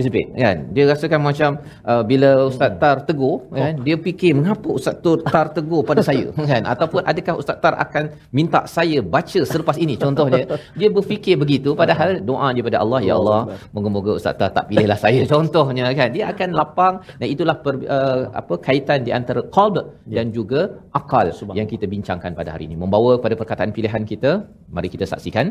sempit 0.00 0.26
kan? 0.32 0.56
Dia 0.74 0.84
rasakan 0.88 1.20
macam 1.20 1.50
uh, 1.84 2.02
bila 2.10 2.30
ustaz 2.48 2.72
tar 2.82 2.96
tegur 3.08 3.44
kan? 3.52 3.76
Dia 3.86 3.96
fikir 4.06 4.32
mengapa 4.38 4.68
ustaz 4.78 4.96
tu 5.04 5.12
tar 5.34 5.46
tegur 5.56 5.82
pada 5.90 6.00
saya? 6.08 6.26
Kan? 6.52 6.62
Ataupun 6.72 7.00
adakah 7.10 7.34
ustaz 7.42 7.56
tar 7.64 7.74
akan 7.84 8.04
minta 8.38 8.60
saya 8.76 8.98
baca 9.14 9.40
selepas 9.52 9.76
ini? 9.84 9.94
Contohnya 10.04 10.42
dia 10.80 10.88
berfikir 10.96 11.36
begitu 11.42 11.76
padahal 11.80 12.10
doa 12.30 12.48
dia 12.56 12.64
pada 12.68 12.78
Allah 12.84 13.00
ya 13.08 13.14
Allah 13.20 13.40
moga-moga 13.76 14.12
ustaz 14.20 14.34
tar 14.40 14.50
tak 14.56 14.64
pilihlah 14.72 14.98
saya. 15.04 15.20
Contohnya 15.34 15.92
kan? 16.00 16.08
Dia 16.16 16.24
akan 16.32 16.48
lapang 16.60 16.94
dan 17.20 17.26
itulah 17.34 17.56
per, 17.64 17.74
uh, 17.98 18.22
apa 18.40 18.54
kaitan 18.68 19.04
di 19.06 19.12
antara 19.18 19.44
qalb 19.56 19.76
dan 20.16 20.32
juga 20.38 20.60
akal 21.00 21.28
yang 21.58 21.68
kita 21.68 21.84
bincangkan 21.94 22.32
pada 22.40 22.56
hari 22.56 22.64
ini. 22.68 22.76
Membawa 22.84 23.20
pada 23.20 23.36
perkataan 23.36 23.76
pilihan 23.76 24.04
kita 24.08 24.30
mari 24.72 24.88
kita 24.88 25.04
saksikan 25.12 25.46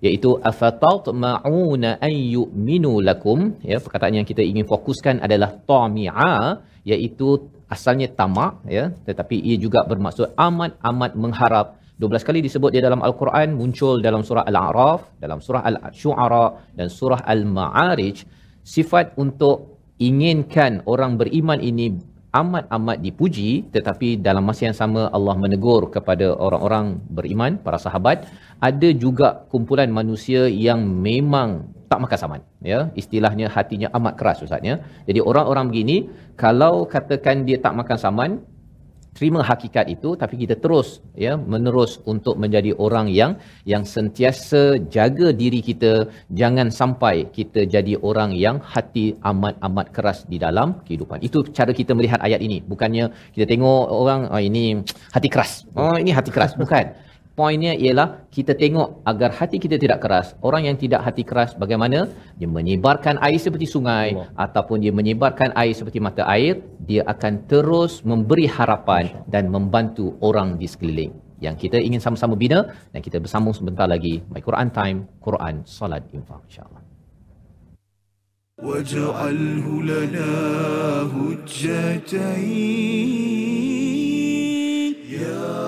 iaitu 0.00 0.30
afatatma'una 0.50 2.00
an 2.06 2.12
yu'minu 2.12 3.04
lakum? 3.08 3.54
Ya 3.62 3.78
perkataan 3.84 4.18
yang 4.18 4.26
kita 4.30 4.42
ingin 4.42 4.66
fokuskan 4.66 5.22
adalah 5.26 5.50
tami'a 5.70 6.64
iaitu 6.82 7.28
asalnya 7.70 8.08
tamak 8.20 8.62
ya. 8.66 8.84
Tetapi 9.08 9.36
ia 9.38 9.56
juga 9.60 9.86
bermaksud 9.90 10.34
amat 10.46 10.80
amat 10.90 11.12
mengharap 11.14 11.66
12 11.94 12.26
kali 12.26 12.38
disebut 12.42 12.70
di 12.74 12.80
dalam 12.82 13.00
al-Quran 13.06 13.54
muncul 13.54 14.02
dalam 14.02 14.26
surah 14.26 14.42
al-A'raf 14.50 15.14
dalam 15.22 15.38
surah 15.38 15.62
al-Syu'ara 15.62 16.74
dan 16.78 16.90
surah 16.90 17.22
al-Ma'arij. 17.22 18.16
Sifat 18.64 19.14
untuk 19.20 19.56
inginkan 20.00 20.82
orang 20.90 21.14
beriman 21.20 21.60
ini 21.60 21.94
amat-amat 22.34 22.98
dipuji 22.98 23.70
tetapi 23.70 24.18
dalam 24.18 24.42
masa 24.42 24.66
yang 24.66 24.74
sama 24.82 25.06
Allah 25.16 25.38
menegur 25.38 25.86
kepada 25.94 26.34
orang-orang 26.34 26.98
beriman 27.06 27.62
para 27.62 27.78
sahabat 27.78 28.26
ada 28.68 28.88
juga 29.04 29.28
kumpulan 29.52 29.90
manusia 29.98 30.42
yang 30.66 30.80
memang 31.06 31.50
tak 31.90 32.00
makan 32.04 32.18
saman 32.22 32.40
ya 32.72 32.80
istilahnya 33.02 33.46
hatinya 33.56 33.88
amat 33.98 34.14
keras 34.20 34.38
ustaz 34.46 34.64
ya 34.70 34.76
jadi 35.08 35.20
orang-orang 35.30 35.66
begini 35.70 35.96
kalau 36.44 36.74
katakan 36.94 37.44
dia 37.48 37.58
tak 37.64 37.74
makan 37.80 37.98
saman 38.04 38.30
terima 39.16 39.40
hakikat 39.48 39.86
itu 39.94 40.08
tapi 40.22 40.34
kita 40.42 40.54
terus 40.64 40.88
ya 41.24 41.32
menerus 41.52 41.92
untuk 42.12 42.34
menjadi 42.42 42.74
orang 42.84 43.06
yang 43.20 43.32
yang 43.72 43.86
sentiasa 43.94 44.62
jaga 44.96 45.30
diri 45.42 45.60
kita 45.68 45.92
jangan 46.40 46.68
sampai 46.80 47.14
kita 47.36 47.62
jadi 47.74 47.94
orang 48.10 48.34
yang 48.44 48.58
hati 48.74 49.06
amat-amat 49.30 49.86
keras 49.94 50.18
di 50.32 50.42
dalam 50.42 50.82
kehidupan. 50.82 51.22
Itu 51.22 51.46
cara 51.58 51.70
kita 51.70 51.94
melihat 51.94 52.18
ayat 52.26 52.42
ini. 52.42 52.58
Bukannya 52.72 53.04
kita 53.34 53.46
tengok 53.46 53.84
orang 54.02 54.20
oh, 54.34 54.42
ini 54.42 54.82
hati 55.14 55.28
keras. 55.30 55.62
Oh 55.78 55.94
ini 55.94 56.10
hati 56.10 56.34
keras. 56.34 56.58
Bukan. 56.58 57.03
Poinnya 57.39 57.71
ialah 57.71 58.27
kita 58.35 58.51
tengok 58.61 58.99
agar 59.11 59.31
hati 59.31 59.63
kita 59.63 59.79
tidak 59.79 60.03
keras. 60.03 60.35
Orang 60.47 60.67
yang 60.67 60.75
tidak 60.75 61.07
hati 61.07 61.23
keras 61.23 61.55
bagaimana? 61.55 61.99
Dia 62.35 62.49
menyebarkan 62.51 63.15
air 63.23 63.39
seperti 63.39 63.63
sungai 63.63 64.11
Allah. 64.11 64.27
ataupun 64.45 64.83
dia 64.83 64.91
menyebarkan 64.99 65.55
air 65.61 65.71
seperti 65.71 66.03
mata 66.03 66.27
air, 66.35 66.59
dia 66.89 67.07
akan 67.13 67.47
terus 67.47 68.03
memberi 68.03 68.43
harapan 68.43 69.23
dan 69.31 69.47
membantu 69.55 70.19
orang 70.19 70.59
di 70.59 70.67
sekeliling. 70.67 71.15
Yang 71.39 71.55
kita 71.63 71.77
ingin 71.79 72.03
sama-sama 72.03 72.35
bina 72.35 72.59
dan 72.91 72.99
kita 72.99 73.23
bersambung 73.23 73.55
sebentar 73.55 73.87
lagi 73.87 74.19
My 74.27 74.43
Quran 74.43 74.67
Time, 74.75 75.07
Quran 75.23 75.63
Salat 75.63 76.03
Infak 76.11 76.43
insya-Allah. 76.51 76.83
واجعله 78.59 79.65
لنا 79.83 80.31
هجتين 81.15 81.79
يا 85.15 85.23
يا 85.23 85.62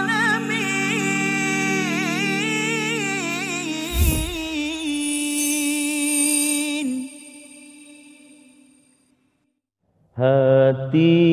Hati 10.16 11.24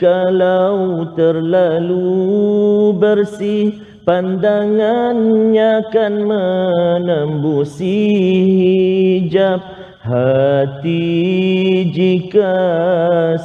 kalau 0.00 1.12
terlalu 1.12 2.96
bersih 2.96 3.91
Pandangannya 4.02 5.86
kan 5.94 6.26
menembusi 6.26 7.98
hijab 9.22 9.62
Hati 10.02 11.06
jika 11.94 12.58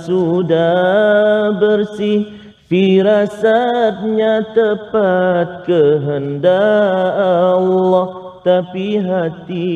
sudah 0.01 1.53
bersih. 1.61 2.33
Firasatnya 2.65 4.41
tepat 4.57 5.69
kehendak 5.69 7.13
Allah 7.15 8.41
tapi 8.41 8.99
hati 8.99 9.71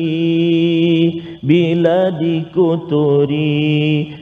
bila 1.40 2.12
dikotori 2.18 3.48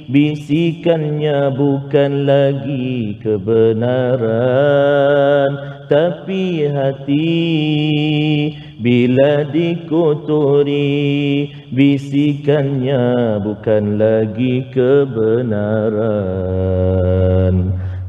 bisikannya 0.06 1.50
bukan 1.50 2.28
lagi 2.28 3.18
kebenaran 3.24 4.30
tapi 5.90 6.70
hati 6.70 7.34
bila 8.78 9.42
dikotori 9.50 10.86
bisikannya 11.74 13.02
bukan 13.42 13.98
lagi 13.98 14.70
kebenaran 14.70 16.14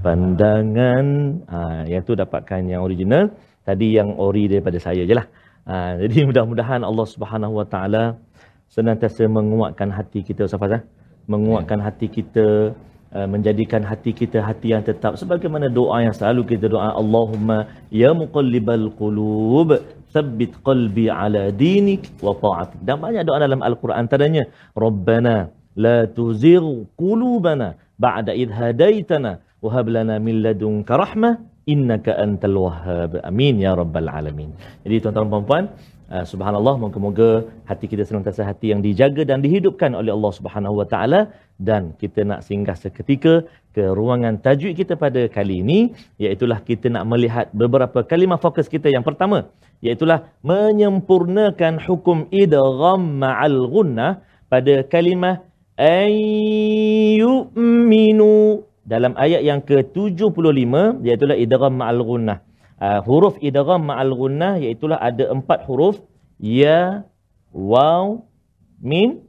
pandangan 0.05 1.05
ah 1.49 1.81
yang 1.89 2.05
tu 2.05 2.13
dapatkan 2.13 2.61
yang 2.69 2.85
original 2.85 3.33
tadi 3.65 3.97
yang 3.97 4.13
ori 4.21 4.45
daripada 4.45 4.77
saya 4.77 5.01
je 5.01 5.17
lah 5.17 5.25
Ha, 5.61 5.97
jadi 6.01 6.23
mudah-mudahan 6.29 6.81
Allah 6.81 7.07
Subhanahu 7.07 7.61
Wa 7.61 7.65
Taala 7.69 8.17
senantiasa 8.71 9.29
menguatkan 9.29 9.93
hati 9.93 10.25
kita 10.25 10.49
Ustaz 10.49 10.61
Fazal. 10.61 10.81
Menguatkan 11.29 11.79
ya. 11.79 11.85
hati 11.91 12.07
kita 12.09 12.73
menjadikan 13.11 13.83
hati 13.83 14.11
kita 14.15 14.39
hati 14.39 14.71
yang 14.71 14.83
tetap. 14.87 15.19
Sebagaimana 15.19 15.67
doa 15.67 15.99
yang 16.05 16.15
selalu 16.15 16.55
kita 16.55 16.71
doa 16.71 16.95
Allahumma 16.95 17.67
ya 17.91 18.15
muqallibal 18.15 18.87
qulub 18.95 19.75
tsabbit 20.11 20.63
qalbi 20.63 21.11
ala 21.11 21.51
dinik 21.51 22.07
wa 22.23 22.31
ta'atik. 22.35 22.79
Dan 22.87 23.03
banyak 23.03 23.23
doa 23.27 23.43
dalam 23.43 23.59
Al-Quran 23.59 23.97
antaranya 24.07 24.43
Rabbana 24.75 25.51
la 25.75 26.07
tuzigh 26.07 26.87
qulubana 26.95 27.75
ba'da 27.99 28.31
idh 28.31 28.51
hadaitana 28.51 29.43
wa 29.63 29.69
hab 29.75 29.87
lana 29.91 30.15
min 30.19 30.43
ladunka 30.45 30.95
rahmah 30.95 31.35
innaka 31.67 32.15
antal 32.15 32.57
wahhab. 32.65 33.19
Amin 33.27 33.59
ya 33.61 33.71
rabbal 33.77 34.09
alamin. 34.09 34.51
Jadi 34.83 34.95
tuan-tuan 35.03 35.29
dan 35.29 35.43
puan 35.45 35.65
uh, 36.15 36.25
subhanallah 36.31 36.75
moga-moga 36.83 37.29
hati 37.69 37.85
kita 37.91 38.03
senantiasa 38.09 38.41
hati 38.49 38.67
yang 38.75 38.81
dijaga 38.87 39.23
dan 39.29 39.39
dihidupkan 39.45 39.91
oleh 39.99 40.11
Allah 40.17 40.33
Subhanahu 40.39 40.75
wa 40.81 40.87
taala. 40.93 41.21
Dan 41.61 41.93
kita 42.01 42.25
nak 42.29 42.41
singgah 42.47 42.75
seketika 42.83 43.33
ke 43.75 43.83
ruangan 43.97 44.35
tajwid 44.45 44.73
kita 44.81 44.93
pada 45.03 45.21
kali 45.35 45.55
ini 45.63 45.79
iaitu 46.23 46.45
kita 46.69 46.87
nak 46.89 47.05
melihat 47.11 47.47
beberapa 47.53 47.99
kalimah 48.11 48.39
fokus 48.45 48.67
kita. 48.67 48.87
Yang 48.89 49.05
pertama 49.13 49.37
iaitu 49.85 50.05
menyempurnakan 50.51 51.73
hukum 51.85 52.17
idgham 52.43 53.01
ma'al 53.23 53.59
gunnah 53.73 54.11
pada 54.51 54.83
kalimah 54.93 55.35
ayyuminu. 55.77 56.73
Dalam 58.81 59.13
ayat 59.13 59.41
yang 59.45 59.61
ke-75 59.61 60.73
iaitu 61.05 61.25
idgham 61.45 61.73
ma'al 61.77 62.01
gunnah. 62.01 62.50
Uh, 62.81 62.97
huruf 63.05 63.37
idgham 63.45 63.93
ma'al 63.93 64.09
gunnah 64.17 64.57
iaitu 64.57 64.89
ada 64.89 65.29
empat 65.29 65.69
huruf 65.69 66.01
ya, 66.41 67.05
waw, 67.53 68.25
mim, 68.81 69.21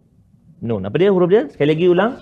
nun. 0.64 0.88
Apa 0.88 0.96
dia 0.96 1.12
huruf 1.12 1.28
dia? 1.28 1.52
Sekali 1.52 1.76
lagi 1.76 1.84
ulang. 1.92 2.12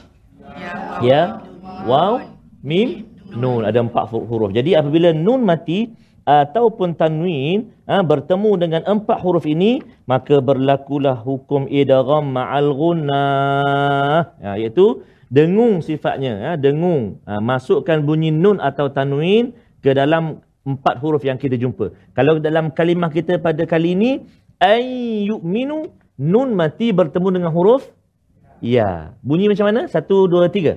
Ya, 1.06 1.38
waw, 1.86 2.18
mim, 2.66 3.06
nun. 3.30 3.62
Ada 3.62 3.78
empat 3.86 4.10
huruf. 4.10 4.50
Jadi 4.50 4.74
apabila 4.74 5.14
nun 5.14 5.46
mati 5.46 5.94
ataupun 6.26 6.98
tanwin 6.98 7.72
ha, 7.86 8.02
bertemu 8.02 8.50
dengan 8.60 8.82
empat 8.86 9.18
huruf 9.22 9.46
ini 9.46 9.80
maka 10.10 10.42
berlakulah 10.42 11.14
hukum 11.14 11.70
idgham 11.70 12.34
ma'al 12.34 12.74
gunnah. 12.74 14.34
Ha, 14.42 14.58
iaitu 14.58 15.06
dengung 15.30 15.78
sifatnya 15.78 16.32
ya 16.38 16.52
dengung 16.58 17.22
ha, 17.22 17.38
masukkan 17.38 18.02
bunyi 18.02 18.34
nun 18.34 18.58
atau 18.58 18.90
tanwin 18.90 19.54
ke 19.80 19.94
dalam 19.94 20.42
empat 20.66 21.00
huruf 21.00 21.22
yang 21.24 21.38
kita 21.40 21.56
jumpa 21.56 21.92
kalau 22.12 22.36
dalam 22.38 22.68
kalimah 22.70 23.08
kita 23.08 23.40
pada 23.40 23.64
kali 23.64 23.96
ini 23.96 24.10
ayyuminu 24.60 25.88
nun 26.20 26.48
mati 26.52 26.92
bertemu 26.92 27.40
dengan 27.40 27.50
huruf 27.52 27.88
ya 28.60 29.16
bunyi 29.24 29.48
macam 29.48 29.72
mana 29.72 29.88
satu 29.88 30.28
dua 30.28 30.52
tiga 30.52 30.76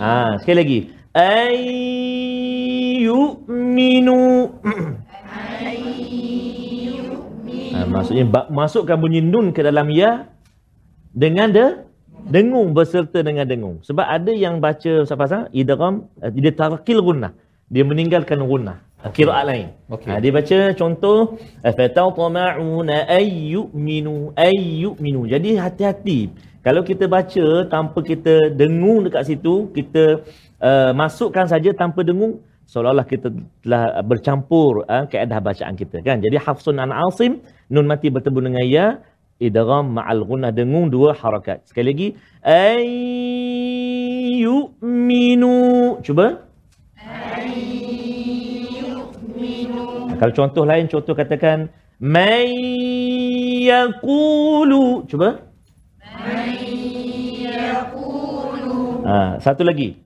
Ah, 0.00 0.40
sekali 0.40 0.56
lagi. 0.56 0.78
Ayyuminu. 1.12 1.60
Ayyuminu. 4.00 4.20
Ha, 7.70 7.86
maksudnya 7.86 8.26
masukkan 8.50 8.98
bunyi 8.98 9.22
nun 9.22 9.54
ke 9.54 9.62
dalam 9.62 9.88
ya 9.94 10.26
dengan 11.14 11.54
de 11.54 11.86
dengung 12.28 12.76
berserta 12.76 13.24
dengan 13.24 13.46
dengung. 13.48 13.76
Sebab 13.86 14.04
ada 14.04 14.32
yang 14.34 14.60
baca 14.60 15.06
Ustaz 15.06 15.16
Fazal, 15.16 15.48
idgham 15.54 16.08
eh, 16.20 16.30
dia 16.34 16.52
tarkil 16.52 17.00
gunnah. 17.00 17.32
Dia 17.70 17.86
meninggalkan 17.86 18.42
gunnah. 18.42 18.82
Kiraat 19.16 19.48
lain. 19.48 19.72
Okay. 19.88 20.12
Ha, 20.12 20.20
dia 20.20 20.28
baca 20.28 20.58
contoh 20.76 21.40
fatawtama'una 21.64 23.08
ayyuminu 23.08 24.36
ayyuminu. 24.36 25.24
Jadi 25.24 25.56
hati-hati 25.56 26.28
Kalau 26.60 26.84
kita 26.84 27.08
baca 27.08 27.64
tanpa 27.72 28.04
kita 28.04 28.52
dengung 28.52 29.08
dekat 29.08 29.32
situ, 29.32 29.72
kita 29.72 30.20
uh, 30.60 30.92
masukkan 30.92 31.48
saja 31.48 31.72
tanpa 31.72 32.04
dengung, 32.04 32.44
seolah-olah 32.68 33.08
kita 33.08 33.32
telah 33.64 34.04
bercampur 34.04 34.84
uh, 34.84 35.08
keadaan 35.08 35.40
bacaan 35.40 35.72
kita 35.72 36.04
kan. 36.04 36.20
Jadi 36.20 36.36
hafsun 36.36 36.76
an 36.76 36.92
asim, 36.92 37.40
nun 37.72 37.88
mati 37.88 38.12
bertemu 38.12 38.52
dengan 38.52 38.64
ya, 38.68 38.86
idgham 39.40 39.96
ma'al 39.96 40.20
gunnah 40.28 40.52
dengung 40.52 40.92
dua 40.92 41.16
harakat. 41.16 41.64
Sekali 41.64 41.86
lagi, 41.90 42.08
ayyuminu. 42.44 43.16
Cuba. 46.04 46.44
Ayyuminu. 47.00 47.80
Kalau 50.20 50.32
contoh 50.36 50.68
lain, 50.68 50.86
contoh 50.92 51.16
katakan, 51.16 51.72
man 51.96 52.44
yaqulu. 53.64 55.08
Cuba. 55.08 55.48
Ha, 59.10 59.42
satu 59.42 59.64
lagi. 59.66 59.98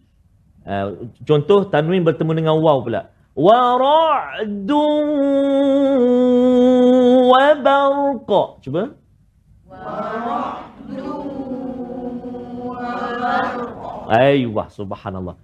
Uh, 0.64 1.12
contoh 1.28 1.68
tanwin 1.68 2.00
bertemu 2.08 2.40
dengan 2.40 2.56
waw 2.56 2.80
pula. 2.80 3.12
Wa 3.36 3.76
ra'du 3.76 4.80
wa 7.28 7.52
barqa. 7.60 8.64
Cuba. 8.64 8.96
Aywa 14.04 14.64
subhanallah. 14.68 15.36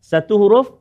satu 0.00 0.40
huruf 0.40 0.79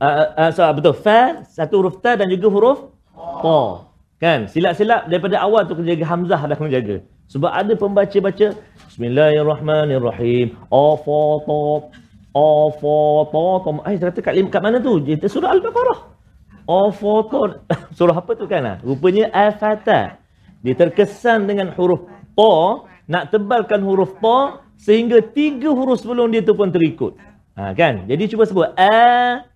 uh, 0.00 0.26
uh, 0.34 0.50
so, 0.50 0.64
betul 0.72 0.96
fa, 0.96 1.44
satu 1.46 1.84
huruf 1.84 2.00
ta 2.00 2.16
dan 2.16 2.26
juga 2.32 2.48
huruf 2.48 2.78
ta. 3.14 3.86
Kan? 4.20 4.48
Silap-silap 4.52 5.08
daripada 5.08 5.40
awal 5.40 5.64
tu 5.64 5.72
kena 5.72 5.96
jaga 5.96 6.04
Hamzah 6.12 6.40
dah 6.44 6.56
kena 6.56 6.72
jaga. 6.72 6.96
Sebab 7.30 7.46
ada 7.46 7.72
pembaca-baca 7.78 8.52
Bismillahirrahmanirrahim. 8.90 10.60
Afatat. 10.66 11.94
Afatat. 12.34 13.76
Eh, 13.86 13.96
saya 13.96 14.10
kata 14.10 14.20
kat, 14.20 14.34
kat 14.50 14.60
mana 14.60 14.76
tu? 14.82 14.98
Itu 15.00 15.30
surah 15.30 15.56
Al-Baqarah. 15.56 15.98
Afatat. 16.68 17.50
surah 17.96 18.18
apa 18.18 18.34
tu 18.34 18.44
kan? 18.44 18.82
Rupanya 18.84 19.32
Afatat. 19.32 20.20
Dia 20.60 20.74
terkesan 20.76 21.48
dengan 21.48 21.72
huruf 21.78 22.04
Ta. 22.36 22.84
Nak 23.08 23.32
tebalkan 23.32 23.86
huruf 23.86 24.18
Ta. 24.20 24.68
Sehingga 24.76 25.22
tiga 25.22 25.72
huruf 25.72 26.04
sebelum 26.04 26.28
dia 26.34 26.44
tu 26.44 26.52
pun 26.52 26.68
terikut. 26.68 27.16
Ha, 27.56 27.72
kan? 27.72 28.04
Jadi 28.04 28.36
cuba 28.36 28.44
sebut. 28.44 28.74
A. 28.76 29.48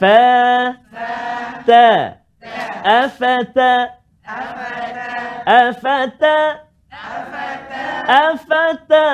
Fa. 0.00 0.16
Afata. 2.82 3.74
Afata. 5.46 6.36
Afata. 8.08 9.06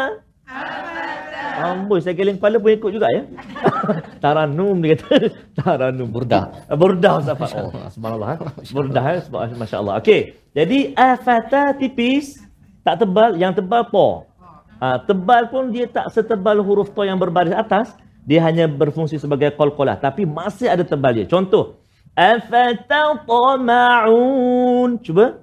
Amboi, 1.59 1.99
saya 1.99 2.15
geleng 2.15 2.39
kepala 2.39 2.63
pun 2.63 2.71
ikut 2.71 2.91
juga 2.95 3.11
ya. 3.11 3.27
Taranum 4.23 4.79
dia 4.79 4.95
kata. 4.95 5.35
Taranum. 5.59 6.07
Burdah. 6.07 6.71
Burdah 6.71 7.19
Ustaz. 7.19 7.51
Oh, 7.59 7.75
subhanallah. 7.91 8.39
Burdah 8.75 9.05
ya. 9.19 9.19
Masya 9.59 9.77
Allah. 9.83 9.95
Okey. 9.99 10.39
Jadi, 10.55 10.95
afata 10.95 11.75
tipis. 11.75 12.39
Tak 12.87 13.03
tebal. 13.03 13.35
Yang 13.35 13.59
tebal 13.59 13.91
po. 13.91 14.31
Ha, 14.79 15.03
tebal 15.03 15.51
pun 15.51 15.75
dia 15.75 15.91
tak 15.91 16.15
setebal 16.15 16.63
huruf 16.63 16.95
to 16.95 17.03
yang 17.03 17.19
berbaris 17.19 17.51
atas. 17.51 17.99
Dia 18.29 18.45
hanya 18.45 18.69
berfungsi 18.69 19.17
sebagai 19.17 19.57
kolkolah. 19.57 19.97
Tapi 19.97 20.29
masih 20.29 20.69
ada 20.69 20.85
tebal 20.85 21.17
dia. 21.17 21.25
Contoh. 21.25 21.81
Afatatma'un. 22.13 25.01
Cuba. 25.01 25.41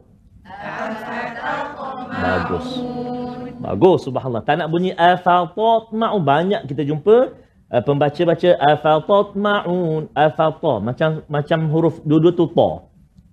Bagus. 2.22 2.78
Bagus, 3.58 4.06
subhanallah. 4.06 4.46
Tak 4.46 4.62
nak 4.62 4.70
bunyi 4.70 4.94
afatatma'un. 4.94 6.22
Banyak 6.22 6.70
kita 6.70 6.86
jumpa 6.86 7.34
uh, 7.74 7.82
pembaca-baca 7.82 8.54
afatatma'un. 8.54 10.14
Afata. 10.14 10.78
Macam 10.78 11.26
macam 11.26 11.66
huruf 11.74 12.06
dua-dua 12.06 12.38
tu 12.38 12.46
ta. 12.54 12.86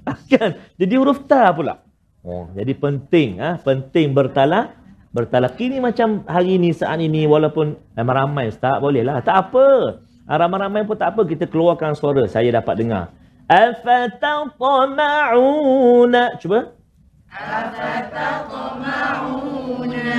Kan? 0.32 0.56
Jadi 0.80 0.94
huruf 0.96 1.28
ta 1.28 1.52
pula. 1.52 1.84
Oh, 2.24 2.48
jadi 2.56 2.72
penting 2.72 3.36
ah, 3.40 3.56
ha? 3.56 3.62
penting 3.64 4.12
bertala 4.16 4.79
bertalak 5.10 5.58
ini 5.58 5.82
macam 5.82 6.22
hari 6.30 6.54
ini 6.58 6.70
saat 6.70 7.02
ini 7.02 7.26
walaupun 7.26 7.74
ramai-ramai 7.98 8.54
ustaz 8.54 8.78
bolehlah. 8.78 9.18
Tak 9.26 9.50
apa. 9.50 9.98
Ah, 10.30 10.38
ramai-ramai 10.38 10.86
pun 10.86 10.94
tak 10.94 11.18
apa 11.18 11.26
kita 11.26 11.50
keluarkan 11.50 11.98
suara 11.98 12.22
saya 12.30 12.54
dapat 12.54 12.78
dengar. 12.78 13.10
Afatatma'una. 13.50 16.38
Cuba. 16.38 16.78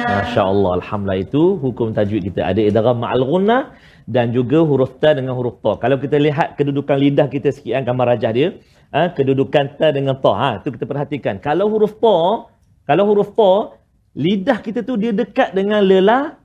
Masya 0.01 0.41
Allah, 0.43 0.71
Alhamdulillah 0.83 1.23
itu 1.23 1.55
hukum 1.63 1.95
tajwid 1.95 2.27
kita. 2.27 2.43
Ada 2.43 2.67
idgham 2.67 2.99
ma'al 2.99 3.23
gunnah 3.23 3.71
dan 4.07 4.31
juga 4.35 4.63
huruf 4.63 4.99
ta 4.99 5.13
dengan 5.15 5.35
huruf 5.39 5.63
ta. 5.63 5.79
Kalau 5.79 5.95
kita 5.95 6.19
lihat 6.19 6.59
kedudukan 6.59 6.99
lidah 6.99 7.31
kita 7.31 7.55
sikit 7.55 7.79
kan, 7.79 7.87
gambar 7.87 8.05
rajah 8.15 8.31
dia. 8.35 8.59
Ha, 8.91 9.15
kedudukan 9.15 9.79
ta 9.79 9.95
dengan 9.95 10.19
ta. 10.19 10.31
Ha, 10.35 10.59
itu 10.59 10.75
kita 10.75 10.83
perhatikan. 10.83 11.39
Kalau 11.39 11.71
huruf 11.71 11.95
ta, 12.03 12.51
kalau 12.83 13.07
huruf 13.07 13.31
ta, 13.31 13.79
lidah 14.15 14.59
kita 14.59 14.83
tu 14.83 14.99
dia 14.99 15.15
dekat 15.15 15.55
dengan 15.55 15.79
lela, 15.83 16.35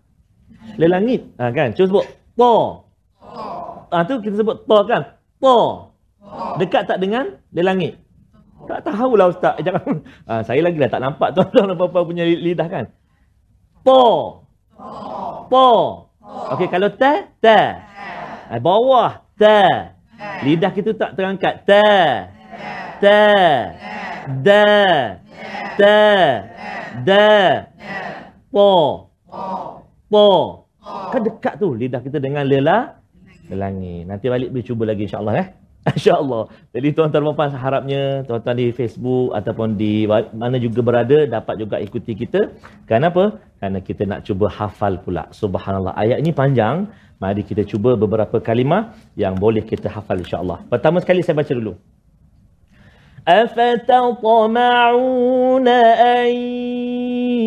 lelangit. 0.78 1.26
Ha, 1.38 1.50
kan? 1.50 1.74
Cuba 1.74 2.02
sebut 2.02 2.06
ta. 2.38 2.54
Ha, 3.90 3.96
tu 4.06 4.14
kita 4.22 4.34
sebut 4.38 4.56
ta 4.66 4.78
kan? 4.86 5.02
Ta. 5.42 5.56
Dekat 6.58 6.82
tak 6.90 6.98
dengan 7.02 7.38
lelangit? 7.50 7.98
Tak 8.66 8.82
tahulah 8.82 9.30
ustaz. 9.30 9.58
Eh, 9.58 9.64
jangan. 9.66 9.82
Ha, 10.28 10.42
saya 10.42 10.58
lagi 10.62 10.78
lah 10.78 10.90
tak 10.90 11.02
nampak 11.02 11.30
tuan-tuan 11.34 11.74
apa-apa 11.74 12.02
punya 12.02 12.26
lidah 12.26 12.66
kan. 12.66 12.84
Po. 13.86 14.02
Po. 15.46 15.68
Okey 16.54 16.66
kalau 16.66 16.90
ta, 16.90 17.30
ta. 17.38 17.58
Ha, 18.50 18.58
bawah 18.58 19.22
ta. 19.38 19.94
Lidah 20.42 20.70
kita 20.74 20.94
tak 20.98 21.14
terangkat. 21.14 21.62
Ta. 21.66 21.86
Ta. 22.98 23.22
Da. 24.42 24.66
Ta. 25.78 26.55
Da. 27.04 27.68
Po. 28.48 28.70
Po. 30.08 30.26
Kan 31.12 31.20
dekat 31.26 31.54
tu 31.58 31.74
lidah 31.74 32.00
kita 32.00 32.22
dengan 32.22 32.46
lela. 32.46 32.96
Lelangi. 33.50 34.06
Nanti 34.06 34.26
balik 34.30 34.50
boleh 34.54 34.66
cuba 34.66 34.82
lagi 34.86 35.02
insyaAllah 35.06 35.34
eh. 35.42 35.48
InsyaAllah. 35.94 36.50
Jadi 36.74 36.88
tuan-tuan 36.98 37.22
dan 37.30 37.34
puan 37.38 37.50
harapnya 37.54 38.02
tuan-tuan 38.26 38.58
di 38.58 38.74
Facebook 38.74 39.30
ataupun 39.38 39.78
di 39.78 40.06
mana 40.10 40.56
juga 40.58 40.80
berada 40.82 41.18
dapat 41.30 41.54
juga 41.62 41.76
ikuti 41.78 42.12
kita. 42.18 42.50
Kenapa? 42.90 43.38
Kerana 43.62 43.78
kita 43.78 44.02
nak 44.02 44.26
cuba 44.26 44.50
hafal 44.50 44.98
pula. 44.98 45.30
Subhanallah. 45.30 45.94
Ayat 45.94 46.18
ini 46.22 46.34
panjang. 46.34 46.90
Mari 47.16 47.48
kita 47.48 47.64
cuba 47.64 47.96
beberapa 47.96 48.36
kalimah 48.44 48.92
yang 49.16 49.40
boleh 49.40 49.64
kita 49.64 49.88
hafal 49.88 50.20
insyaAllah. 50.20 50.68
Pertama 50.68 51.00
sekali 51.00 51.24
saya 51.24 51.38
baca 51.40 51.52
dulu. 51.54 51.72
أفتطمعون 53.27 54.87
أن 55.67 56.31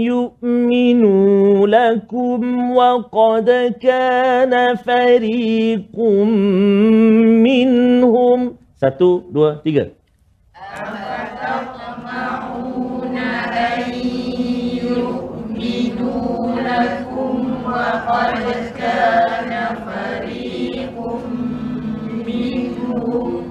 يؤمنوا 0.06 1.66
لكم 1.66 2.70
وقد 2.76 3.74
كان 3.82 4.74
فريق 4.76 5.98
منهم 7.46 8.56
Satu, 8.74 9.24
dua, 9.32 9.64
tiga. 9.64 9.88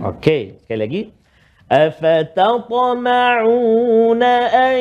Okey, 0.03 0.59
sekali 0.61 0.79
lagi. 0.83 1.01
أفتطمعون 2.88 4.22
أن 4.22 4.78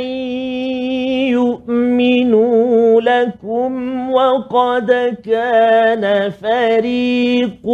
يؤمنوا 1.35 3.01
لكم 3.01 4.11
وقد 4.11 5.17
كان 5.25 6.29
فريق 6.31 7.65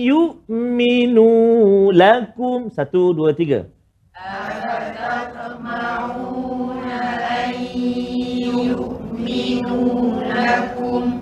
yu'minu 0.02 1.30
lakum. 1.94 2.66
Satu, 2.74 3.14
dua, 3.14 3.30
tiga. 3.30 3.70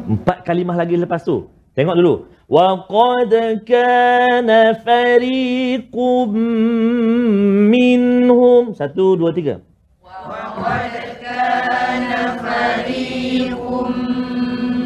Empat 0.10 0.42
kalimah 0.42 0.74
lagi 0.74 0.98
lepas 0.98 1.22
tu. 1.22 1.46
Tengok 1.78 1.96
dulu. 2.02 2.14
Wa 2.50 2.90
qad 2.90 3.32
kana 3.62 4.74
fariqum 4.82 6.34
minhum. 7.70 8.74
Satu, 8.74 9.14
dua, 9.14 9.30
tiga. 9.30 9.62
Wa 10.02 10.58
qad 10.58 10.94
kana 11.22 12.42
fariqum 12.42 13.94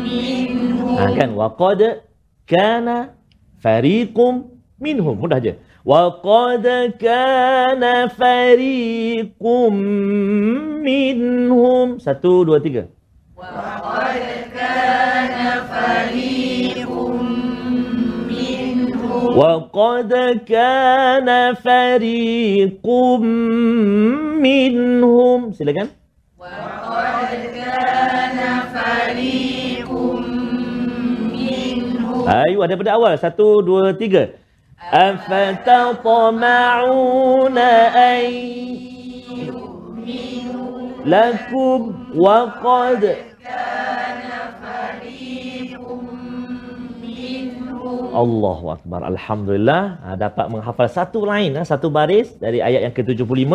minhum. 0.03 0.99
Ha, 0.99 1.15
kan? 1.15 1.31
Wa 1.39 1.55
qad 1.55 2.03
kana 2.43 3.15
fariqum 3.63 4.59
minhum. 4.75 5.15
Mudah 5.15 5.39
je. 5.39 5.55
Wa 5.87 6.19
qad 6.19 6.67
kana 6.99 8.11
fariqum 8.11 9.73
minhum. 10.83 11.95
Satu, 12.03 12.43
dua, 12.43 12.59
tiga. 12.59 12.91
وقد 13.42 14.18
كان 14.54 15.38
فريق 15.70 16.90
منهم 18.30 19.38
وقد 19.38 20.12
كان 20.46 21.28
فريق 21.54 22.86
منهم 24.42 25.38
silakan 25.54 25.88
وقد 26.38 27.30
كان 27.54 28.38
فريق 28.74 29.90
منهم 31.30 32.26
Ayo 32.28 32.60
daripada 32.66 32.92
awal 32.98 33.14
satu 33.16 33.62
dua 33.64 33.94
tiga 33.94 34.28
أفتطمعون 36.08 37.58
أن 37.58 38.24
لكم 41.06 41.94
وقد 42.16 43.16
Allahu 48.12 48.66
Akbar. 48.76 49.00
Alhamdulillah 49.04 49.82
ha, 50.04 50.08
dapat 50.14 50.46
menghafal 50.52 50.88
satu 50.88 51.24
line, 51.24 51.56
ha, 51.56 51.62
satu 51.64 51.88
baris 51.88 52.36
dari 52.36 52.60
ayat 52.60 52.88
yang 52.88 52.94
ke-75. 52.94 53.52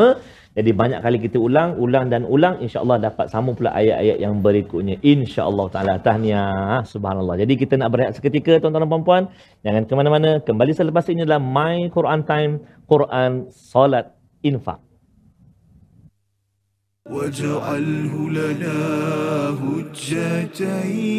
Jadi 0.53 0.70
banyak 0.70 0.99
kali 1.01 1.18
kita 1.18 1.41
ulang, 1.41 1.82
ulang 1.82 2.14
dan 2.14 2.30
ulang. 2.30 2.61
InsyaAllah 2.61 3.01
dapat 3.01 3.26
sambung 3.34 3.57
pula 3.57 3.74
ayat-ayat 3.74 4.18
yang 4.22 4.38
berikutnya. 4.38 5.01
InsyaAllah 5.01 5.66
ta'ala. 5.74 5.93
Tahniah. 5.97 6.53
Ha, 6.53 6.78
subhanallah. 6.86 7.41
Jadi 7.41 7.53
kita 7.57 7.74
nak 7.82 7.89
berehat 7.89 8.14
seketika 8.14 8.61
tuan-tuan 8.61 8.86
dan 8.86 8.89
puan-puan. 8.89 9.24
Jangan 9.66 9.84
ke 9.89 9.93
mana-mana. 9.97 10.30
Kembali 10.45 10.72
selepas 10.78 11.09
ini 11.09 11.26
adalah 11.26 11.41
My 11.41 11.89
Quran 11.89 12.22
Time. 12.26 12.61
Quran 12.86 13.49
Salat 13.49 14.14
Infak. 14.45 14.82
واجعله 17.03 18.14
لنا 18.32 18.80
هجتين 19.59 21.14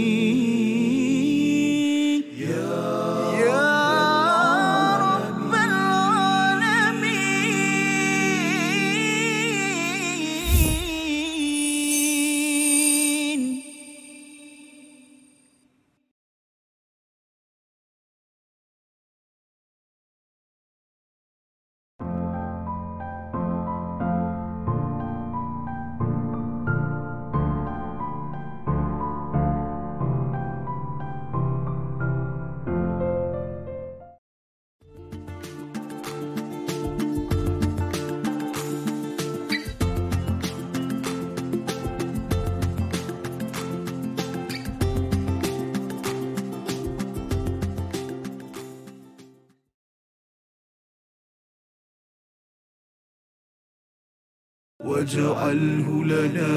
واجعله 54.89 56.03
لنا 56.05 56.53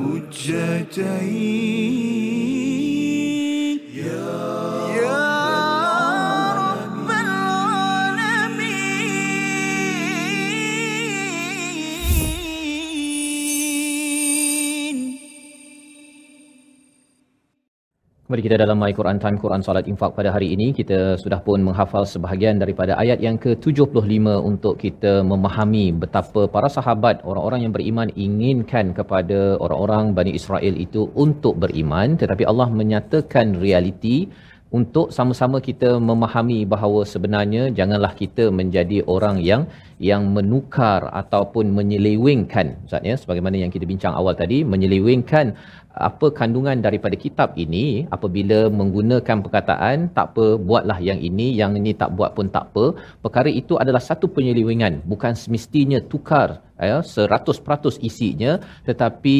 هجتين. 0.00 1.42
Mari 18.32 18.48
kita 18.48 18.56
dalam 18.64 18.80
My 18.80 18.92
Quran 18.96 19.18
Time 19.22 19.36
Quran 19.36 19.60
Salat 19.64 19.84
Infak 19.92 20.16
pada 20.18 20.32
hari 20.34 20.46
ini. 20.56 20.66
Kita 20.72 21.20
sudah 21.22 21.44
pun 21.46 21.60
menghafal 21.66 22.08
sebahagian 22.12 22.56
daripada 22.62 22.96
ayat 23.02 23.20
yang 23.20 23.36
ke-75 23.36 24.24
untuk 24.50 24.80
kita 24.84 25.12
memahami 25.20 25.92
betapa 26.02 26.48
para 26.54 26.68
sahabat 26.76 27.20
orang-orang 27.28 27.60
yang 27.68 27.74
beriman 27.76 28.08
inginkan 28.26 28.96
kepada 28.98 29.60
orang-orang 29.64 30.16
Bani 30.16 30.32
Israel 30.40 30.80
itu 30.84 31.12
untuk 31.24 31.60
beriman. 31.60 32.16
Tetapi 32.22 32.48
Allah 32.48 32.68
menyatakan 32.80 33.52
realiti 33.66 34.16
untuk 34.78 35.12
sama-sama 35.12 35.60
kita 35.68 36.00
memahami 36.00 36.64
bahawa 36.64 37.04
sebenarnya 37.04 37.68
janganlah 37.78 38.12
kita 38.16 38.48
menjadi 38.48 39.04
orang 39.14 39.44
yang 39.44 39.68
yang 40.08 40.22
menukar 40.36 41.00
ataupun 41.20 41.64
menyelewengkan 41.78 42.66
Ustaz 42.86 43.06
ya 43.10 43.14
sebagaimana 43.22 43.56
yang 43.62 43.72
kita 43.74 43.86
bincang 43.92 44.14
awal 44.20 44.34
tadi 44.42 44.58
menyelewengkan 44.72 45.46
apa 46.10 46.26
kandungan 46.38 46.78
daripada 46.86 47.16
kitab 47.24 47.52
ini 47.64 47.84
apabila 48.16 48.58
menggunakan 48.78 49.44
perkataan 49.44 50.08
tak 50.16 50.26
apa 50.32 50.46
buatlah 50.68 50.98
yang 51.08 51.20
ini 51.28 51.46
yang 51.60 51.76
ini 51.80 51.92
tak 52.02 52.10
buat 52.16 52.32
pun 52.36 52.48
tak 52.56 52.64
apa. 52.72 52.84
Perkara 53.24 53.50
itu 53.60 53.76
adalah 53.82 54.02
satu 54.08 54.26
penyelewengan 54.36 55.04
bukan 55.12 55.36
semestinya 55.42 56.00
tukar 56.12 56.48
ya 56.90 56.98
100% 57.04 58.08
isinya 58.08 58.52
tetapi 58.88 59.36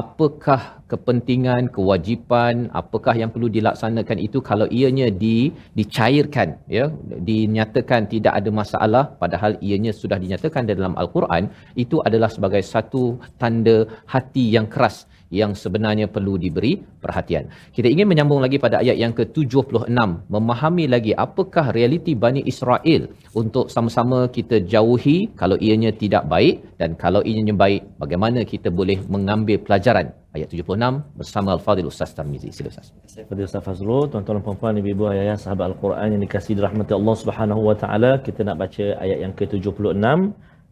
apakah 0.00 0.60
kepentingan 0.92 1.62
kewajipan 1.76 2.54
apakah 2.80 3.14
yang 3.20 3.30
perlu 3.34 3.48
dilaksanakan 3.56 4.18
itu 4.26 4.38
kalau 4.48 4.66
ianya 4.78 5.08
di 5.22 5.36
dicairkan 5.78 6.48
ya 6.76 6.86
dinyatakan 7.28 8.06
tidak 8.14 8.34
ada 8.38 8.50
masalah 8.60 9.04
padahal 9.22 9.54
ianya 9.68 9.92
sudah 10.06 10.18
dinyatakan 10.22 10.70
dalam 10.70 10.94
al-Quran 11.02 11.50
itu 11.84 11.98
adalah 12.08 12.30
sebagai 12.30 12.62
satu 12.62 13.18
tanda 13.42 13.78
hati 14.14 14.54
yang 14.56 14.70
keras 14.70 15.10
yang 15.38 15.52
sebenarnya 15.58 16.06
perlu 16.06 16.38
diberi 16.38 16.78
perhatian. 16.78 17.50
Kita 17.74 17.90
ingin 17.90 18.06
menyambung 18.06 18.38
lagi 18.44 18.62
pada 18.62 18.78
ayat 18.82 18.94
yang 18.94 19.10
ke-76, 19.18 19.90
memahami 20.30 20.86
lagi 20.94 21.12
apakah 21.26 21.74
realiti 21.74 22.14
Bani 22.14 22.46
Israel 22.46 23.10
untuk 23.40 23.66
sama-sama 23.74 24.18
kita 24.36 24.56
jauhi 24.72 25.16
kalau 25.40 25.56
ianya 25.66 25.90
tidak 26.02 26.24
baik 26.34 26.54
dan 26.80 26.90
kalau 27.02 27.20
ianya 27.30 27.54
baik, 27.64 27.82
bagaimana 28.02 28.40
kita 28.52 28.68
boleh 28.78 28.98
mengambil 29.14 29.58
pelajaran. 29.66 30.08
Ayat 30.36 30.48
76 30.52 31.20
bersama 31.20 31.48
Al-Fadhil 31.56 31.88
Ustaz 31.92 32.10
Tarmizi. 32.16 32.48
Sila 32.56 32.68
Ustaz. 32.72 32.88
Kepada 33.16 33.40
Ustaz 33.48 33.62
Fazrul, 33.66 34.04
tuan-tuan 34.12 34.40
puan-puan, 34.46 34.76
ibu-ibu, 34.80 35.04
ayah, 35.12 35.36
sahabat 35.44 35.66
Al-Quran 35.72 36.08
yang 36.14 36.22
dikasihi 36.26 36.56
dirahmati 36.60 36.92
Allah 36.98 37.14
Subhanahu 37.22 37.60
Wa 37.68 37.76
Taala, 37.82 38.10
kita 38.26 38.40
nak 38.48 38.56
baca 38.62 38.84
ayat 39.04 39.18
yang 39.24 39.32
ke-76 39.38 39.96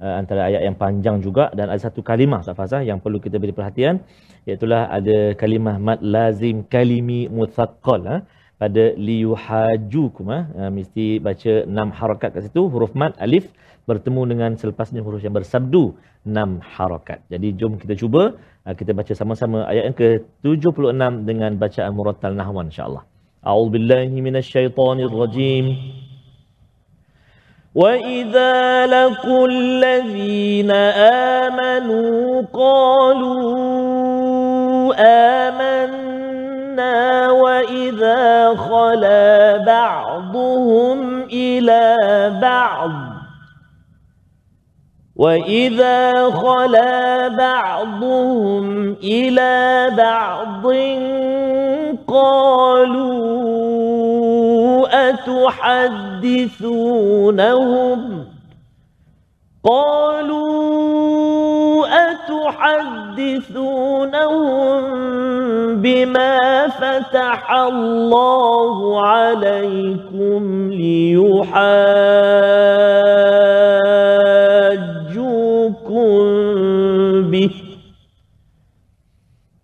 uh, 0.05 0.15
antara 0.21 0.41
ayat 0.49 0.63
yang 0.69 0.77
panjang 0.85 1.17
juga 1.27 1.45
dan 1.59 1.67
ada 1.73 1.81
satu 1.87 2.01
kalimah 2.11 2.41
Ustaz 2.45 2.57
Fazah 2.61 2.83
yang 2.91 2.99
perlu 3.05 3.19
kita 3.27 3.37
beri 3.43 3.55
perhatian 3.59 3.95
iaitu 4.49 4.69
ada 4.69 5.19
kalimah 5.43 5.77
mad 5.89 6.01
lazim 6.17 6.57
kalimi 6.75 7.21
muthaqqal 7.39 8.03
ha? 8.11 8.17
pada 8.64 8.92
liyuhajukum 9.08 10.28
ha? 10.34 10.40
uh, 10.60 10.72
mesti 10.78 11.24
baca 11.24 11.64
enam 11.64 11.96
harakat 11.96 12.30
kat 12.36 12.44
situ 12.52 12.68
huruf 12.68 12.92
mad 12.92 13.16
alif 13.26 13.48
bertemu 13.88 14.22
dengan 14.32 14.52
selepasnya 14.60 15.02
huruf 15.02 15.24
yang 15.26 15.34
bersabdu 15.34 15.96
enam 16.28 16.60
harakat. 16.62 17.24
Jadi 17.32 17.56
jom 17.56 17.80
kita 17.82 17.96
cuba 17.96 18.36
uh, 18.68 18.76
kita 18.76 18.92
baca 18.92 19.14
sama-sama 19.16 19.64
ayat 19.72 19.84
yang 19.90 19.98
ke-76 19.98 21.26
dengan 21.26 21.52
bacaan 21.56 21.92
murattal 21.96 22.36
nahwan 22.36 22.68
insya-Allah. 22.70 23.08
A'udzubillahi 23.42 24.20
minasyaitonirrajim. 24.20 25.66
وَإِذَا 27.70 28.90
لَقُوا 28.90 29.46
الَّذِينَ 29.48 30.72
آمَنُوا 31.46 32.50
قَالُوا 32.50 33.46
آمَنَّا 34.98 36.13
وَإِذَا 37.31 38.55
خَلَا 38.55 39.57
بَعْضُهُمْ 39.57 41.23
إِلَى 41.23 41.97
بَعْضٍ 42.43 42.91
وَإِذَا 45.17 46.31
خَلَا 46.31 47.29
بَعْضُهُمْ 47.29 48.93
إِلَى 49.03 49.91
بَعْضٍ 49.97 50.67
قَالُوا 52.07 53.25
أَتُحَدِّثُونَهُمْ 55.11 56.15
قَالُوا 59.65 61.24
أَتُحَدِّثُونَهُم 62.45 63.81
بِمَا 65.83 66.69
فَتَحَ 66.69 67.53
اللَّهُ 67.53 69.07
عَلَيْكُمْ 69.07 70.71
لِيُحَاجُّوكُم 70.73 71.81
بِهِ. 77.31 77.51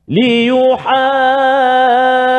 لِيُحَاجُّوكُم 0.08 2.29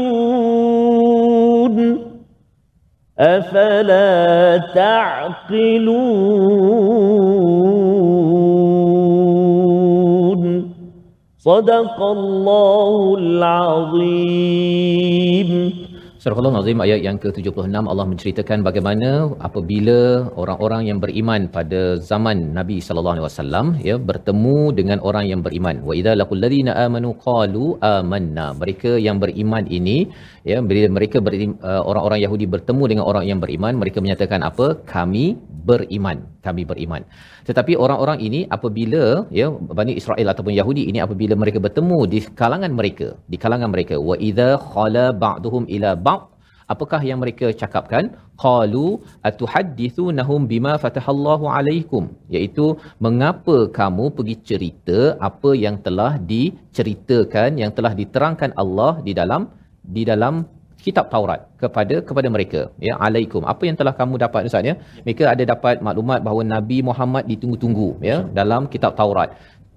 أَفَلَا 3.18 4.56
تَعْقِلُونَ؟ 4.74 6.10
صدق 11.38 12.02
الله 12.02 13.16
العظيم. 13.18 14.20
Surah 16.20 16.36
Al-Azim 16.36 16.76
ayat 16.84 17.00
yang 17.00 17.16
ke-76 17.16 17.72
Allah 17.90 18.04
menceritakan 18.04 18.60
bagaimana 18.60 19.32
apabila 19.40 20.28
orang-orang 20.42 20.92
yang 20.92 20.98
beriman 21.00 21.48
pada 21.48 21.96
zaman 21.96 22.52
Nabi 22.58 22.76
sallallahu 22.84 23.14
alaihi 23.16 23.26
wasallam 23.28 23.66
ya 23.80 23.96
bertemu 23.96 24.56
dengan 24.76 24.98
orang 25.00 25.24
yang 25.32 25.40
beriman. 25.46 25.80
Wa 25.80 25.96
idza 25.96 26.12
laqul 26.20 26.44
ladina 26.44 26.76
amanu 26.84 27.16
qalu 27.24 27.80
amanna. 27.80 28.52
Mereka 28.52 29.00
yang 29.00 29.16
beriman 29.16 29.64
ini 29.78 30.12
ya 30.50 30.56
bila 30.70 30.88
mereka 30.96 31.18
berim, 31.26 31.52
uh, 31.70 31.82
orang-orang 31.90 32.20
Yahudi 32.24 32.46
bertemu 32.54 32.84
dengan 32.90 33.04
orang 33.10 33.24
yang 33.30 33.38
beriman, 33.44 33.74
mereka 33.82 33.98
menyatakan 34.04 34.40
apa? 34.50 34.66
Kami 34.94 35.24
beriman. 35.68 36.18
Kami 36.46 36.62
beriman. 36.70 37.02
Tetapi 37.48 37.72
orang-orang 37.84 38.18
ini 38.28 38.40
apabila 38.56 39.04
ya 39.40 39.48
Bani 39.50 39.94
Israel 40.00 40.32
ataupun 40.32 40.54
Yahudi 40.60 40.84
ini 40.90 40.98
apabila 41.06 41.36
mereka 41.42 41.60
bertemu 41.66 41.98
di 42.12 42.20
kalangan 42.40 42.72
mereka, 42.80 43.08
di 43.32 43.38
kalangan 43.44 43.70
mereka 43.74 43.96
wa 44.08 44.16
idza 44.30 44.50
khala 44.72 45.06
ba'duhum 45.24 45.64
ila 45.76 45.92
ba'd 46.08 46.30
apakah 46.72 47.00
yang 47.08 47.18
mereka 47.22 47.46
cakapkan 47.60 48.04
qalu 48.44 48.86
atuhaddithunahum 49.28 50.40
bima 50.52 50.74
fatahallahu 50.84 51.46
alaikum 51.56 52.04
iaitu 52.36 52.66
mengapa 53.06 53.56
kamu 53.78 54.04
pergi 54.18 54.36
cerita 54.50 55.00
apa 55.28 55.52
yang 55.64 55.78
telah 55.86 56.12
diceritakan 56.32 57.58
yang 57.62 57.72
telah 57.78 57.92
diterangkan 58.00 58.52
Allah 58.64 58.92
di 59.08 59.14
dalam 59.20 59.44
di 59.96 60.02
dalam 60.10 60.34
kitab 60.84 61.06
Taurat 61.12 61.40
kepada 61.62 61.96
kepada 62.08 62.28
mereka. 62.34 62.60
Ya 62.86 62.94
alaikum. 63.06 63.42
Apa 63.52 63.62
yang 63.68 63.76
telah 63.80 63.94
kamu 64.00 64.14
dapat 64.24 64.48
ustaz 64.48 64.68
ya? 64.70 64.74
Mereka 65.06 65.24
ada 65.32 65.44
dapat 65.52 65.84
maklumat 65.86 66.20
bahawa 66.26 66.42
Nabi 66.54 66.78
Muhammad 66.88 67.24
ditunggu-tunggu 67.32 67.88
ya 68.10 68.16
dalam 68.40 68.64
kitab 68.74 68.94
Taurat. 69.00 69.30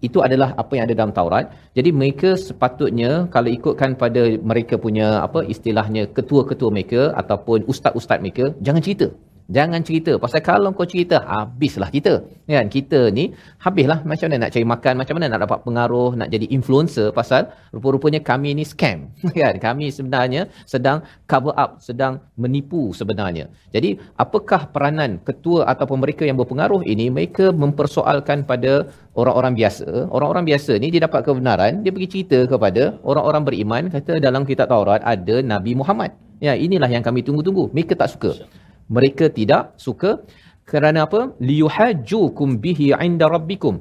Itu 0.07 0.19
adalah 0.27 0.49
apa 0.61 0.73
yang 0.75 0.85
ada 0.87 0.95
dalam 0.99 1.13
Taurat. 1.17 1.45
Jadi 1.77 1.89
mereka 1.99 2.29
sepatutnya 2.47 3.11
kalau 3.35 3.49
ikutkan 3.57 3.91
pada 4.01 4.23
mereka 4.51 4.75
punya 4.85 5.07
apa 5.27 5.41
istilahnya 5.53 6.03
ketua-ketua 6.17 6.69
mereka 6.75 7.01
ataupun 7.21 7.67
ustaz-ustaz 7.71 8.19
mereka 8.25 8.47
jangan 8.67 8.83
cerita. 8.87 9.07
Jangan 9.51 9.83
cerita 9.83 10.15
pasal 10.15 10.39
kalau 10.39 10.71
kau 10.71 10.87
cerita 10.87 11.19
habislah 11.27 11.91
kita. 11.91 12.23
Kan 12.47 12.67
kita 12.71 13.11
ni 13.11 13.35
habislah 13.59 13.99
macam 14.07 14.31
mana 14.31 14.47
nak 14.47 14.51
cari 14.55 14.63
makan, 14.63 14.93
macam 14.95 15.13
mana 15.19 15.27
nak 15.35 15.41
dapat 15.43 15.59
pengaruh, 15.67 16.11
nak 16.15 16.29
jadi 16.31 16.47
influencer 16.55 17.11
pasal 17.11 17.51
rupa-rupanya 17.75 18.23
kami 18.23 18.55
ni 18.55 18.63
scam. 18.63 19.11
Kan? 19.39 19.59
Kami 19.59 19.91
sebenarnya 19.91 20.47
sedang 20.63 21.03
cover 21.27 21.51
up, 21.59 21.83
sedang 21.83 22.23
menipu 22.39 22.95
sebenarnya. 22.95 23.51
Jadi 23.75 23.99
apakah 24.15 24.71
peranan 24.71 25.19
ketua 25.27 25.67
ataupun 25.67 25.99
mereka 25.99 26.23
yang 26.23 26.39
berpengaruh 26.39 26.81
ini 26.87 27.11
mereka 27.11 27.51
mempersoalkan 27.51 28.47
pada 28.47 28.87
orang-orang 29.19 29.59
biasa. 29.59 30.07
Orang-orang 30.07 30.47
biasa 30.47 30.79
ni 30.79 30.87
dia 30.87 31.03
dapat 31.03 31.27
kebenaran, 31.27 31.83
dia 31.83 31.91
pergi 31.91 32.09
cerita 32.15 32.39
kepada 32.47 32.95
orang-orang 33.03 33.43
beriman 33.43 33.83
kata 33.91 34.23
dalam 34.23 34.47
kitab 34.47 34.71
Taurat 34.71 35.03
ada 35.03 35.43
Nabi 35.43 35.75
Muhammad. 35.75 36.15
Ya, 36.39 36.55
inilah 36.59 36.91
yang 36.91 37.03
kami 37.03 37.23
tunggu-tunggu. 37.23 37.71
Mereka 37.71 37.95
tak 37.95 38.11
suka 38.11 38.31
mereka 38.97 39.25
tidak 39.37 39.63
suka 39.85 40.11
kerana 40.71 40.99
apa 41.07 41.21
liyuhajjukum 41.47 42.49
bihi 42.63 42.87
inda 43.07 43.27
rabbikum 43.35 43.75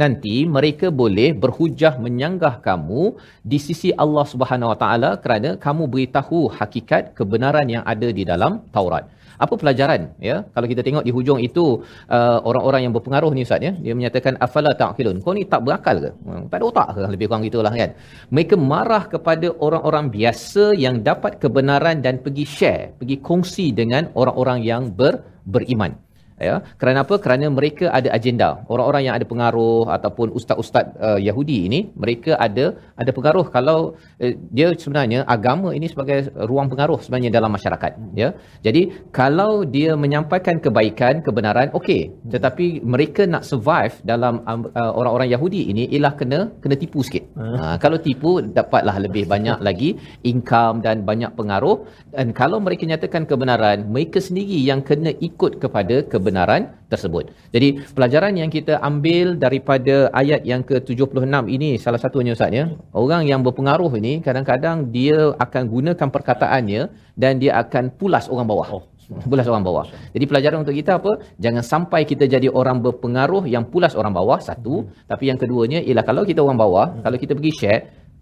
nanti 0.00 0.34
mereka 0.56 0.86
boleh 1.00 1.28
berhujah 1.42 1.94
menyanggah 2.04 2.54
kamu 2.66 3.02
di 3.50 3.58
sisi 3.66 3.90
Allah 4.04 4.24
Subhanahu 4.32 4.72
Wa 4.72 4.78
Taala 4.82 5.10
kerana 5.22 5.50
kamu 5.64 5.84
beritahu 5.92 6.40
hakikat 6.58 7.16
kebenaran 7.18 7.68
yang 7.74 7.84
ada 7.92 8.08
di 8.18 8.24
dalam 8.30 8.52
Taurat. 8.74 9.04
Apa 9.44 9.54
pelajaran 9.60 10.00
ya? 10.18 10.36
Kalau 10.54 10.66
kita 10.72 10.82
tengok 10.86 11.04
di 11.06 11.12
hujung 11.16 11.38
itu 11.48 11.64
uh, 12.10 12.38
orang-orang 12.48 12.80
yang 12.86 12.92
berpengaruh 12.96 13.30
ni 13.36 13.46
Ustaz 13.46 13.62
ya, 13.62 13.72
dia 13.84 13.94
menyatakan 13.98 14.34
afala 14.46 14.74
taqilun. 14.74 15.22
Kau 15.22 15.34
ni 15.38 15.46
tak 15.46 15.62
berakal 15.66 15.96
ke? 16.04 16.10
Hmm, 16.26 16.42
tak 16.50 16.58
ada 16.58 16.64
otak 16.70 16.88
ke? 16.96 17.02
Lebih 17.14 17.26
kurang 17.30 17.44
gitulah 17.46 17.72
kan. 17.80 17.90
Mereka 18.34 18.54
marah 18.58 19.04
kepada 19.06 19.46
orang-orang 19.66 20.10
biasa 20.10 20.74
yang 20.74 21.06
dapat 21.06 21.38
kebenaran 21.42 22.02
dan 22.02 22.18
pergi 22.24 22.44
share, 22.56 22.84
pergi 22.98 23.16
kongsi 23.22 23.66
dengan 23.70 24.10
orang-orang 24.18 24.58
yang 24.66 24.82
ber, 24.90 25.22
beriman 25.46 26.07
ya 26.48 26.54
kerana 26.80 26.98
apa? 27.04 27.14
Kerana 27.24 27.46
mereka 27.58 27.86
ada 27.98 28.08
agenda. 28.18 28.48
Orang-orang 28.72 29.02
yang 29.06 29.14
ada 29.18 29.26
pengaruh 29.32 29.86
ataupun 29.96 30.28
ustaz-ustaz 30.38 30.86
uh, 31.08 31.18
Yahudi 31.28 31.58
ini 31.68 31.80
mereka 32.02 32.32
ada 32.46 32.66
ada 33.02 33.10
pengaruh. 33.18 33.46
Kalau 33.56 33.78
uh, 34.22 34.34
dia 34.56 34.68
sebenarnya 34.82 35.20
agama 35.36 35.70
ini 35.78 35.86
sebagai 35.92 36.18
ruang 36.50 36.68
pengaruh 36.72 36.98
sebenarnya 37.04 37.30
dalam 37.38 37.50
masyarakat 37.56 37.92
ya. 38.22 38.28
Jadi 38.66 38.82
kalau 39.20 39.52
dia 39.76 39.92
menyampaikan 40.04 40.58
kebaikan 40.64 41.14
kebenaran 41.26 41.68
okey. 41.80 42.02
Tetapi 42.34 42.66
mereka 42.94 43.22
nak 43.34 43.44
survive 43.50 43.94
dalam 44.12 44.34
uh, 44.46 44.92
orang-orang 45.00 45.28
Yahudi 45.34 45.62
ini 45.72 45.84
ialah 45.94 46.14
kena 46.20 46.40
kena 46.62 46.76
tipu 46.82 47.00
sikit. 47.08 47.24
Uh, 47.34 47.74
kalau 47.84 47.98
tipu 48.06 48.32
dapatlah 48.58 48.96
lebih 49.04 49.24
banyak 49.32 49.58
lagi 49.68 49.90
income 50.32 50.78
dan 50.86 51.02
banyak 51.10 51.32
pengaruh. 51.38 51.76
Dan 52.14 52.30
kalau 52.40 52.58
mereka 52.66 52.84
nyatakan 52.90 53.24
kebenaran 53.30 53.78
mereka 53.94 54.18
sendiri 54.28 54.58
yang 54.70 54.80
kena 54.88 55.10
ikut 55.28 55.52
kepada 55.62 55.96
kebenaran 56.12 56.27
kebenaran 56.28 56.76
tersebut. 56.92 57.32
Jadi 57.56 57.80
pelajaran 57.96 58.36
yang 58.36 58.52
kita 58.52 58.76
ambil 58.84 59.40
daripada 59.40 60.12
ayat 60.12 60.44
yang 60.44 60.60
ke-76 60.60 61.24
ini 61.48 61.80
salah 61.80 61.96
satunya 61.96 62.36
Ustaz 62.36 62.52
ya. 62.52 62.68
Orang 62.92 63.24
yang 63.24 63.40
berpengaruh 63.40 63.88
ini 63.96 64.20
kadang-kadang 64.20 64.92
dia 64.92 65.32
akan 65.40 65.62
gunakan 65.72 66.08
perkataannya 66.12 66.92
dan 67.16 67.40
dia 67.40 67.56
akan 67.56 67.96
pulas 67.96 68.28
orang 68.28 68.44
bawah. 68.44 68.68
Oh. 68.76 68.84
Pulas 69.08 69.48
orang 69.48 69.64
bawah. 69.64 69.88
Jadi 70.12 70.24
pelajaran 70.28 70.68
untuk 70.68 70.76
kita 70.76 71.00
apa? 71.00 71.16
Jangan 71.40 71.64
sampai 71.64 72.04
kita 72.04 72.28
jadi 72.28 72.52
orang 72.52 72.84
berpengaruh 72.84 73.48
yang 73.48 73.64
pulas 73.72 73.96
orang 73.96 74.12
bawah 74.12 74.36
satu, 74.36 74.84
hmm. 74.84 75.08
tapi 75.08 75.32
yang 75.32 75.40
keduanya 75.40 75.80
ialah 75.80 76.04
kalau 76.04 76.28
kita 76.28 76.44
orang 76.44 76.60
bawah, 76.60 76.86
hmm. 76.92 77.00
kalau 77.08 77.16
kita 77.16 77.32
pergi 77.32 77.52
share, 77.56 77.80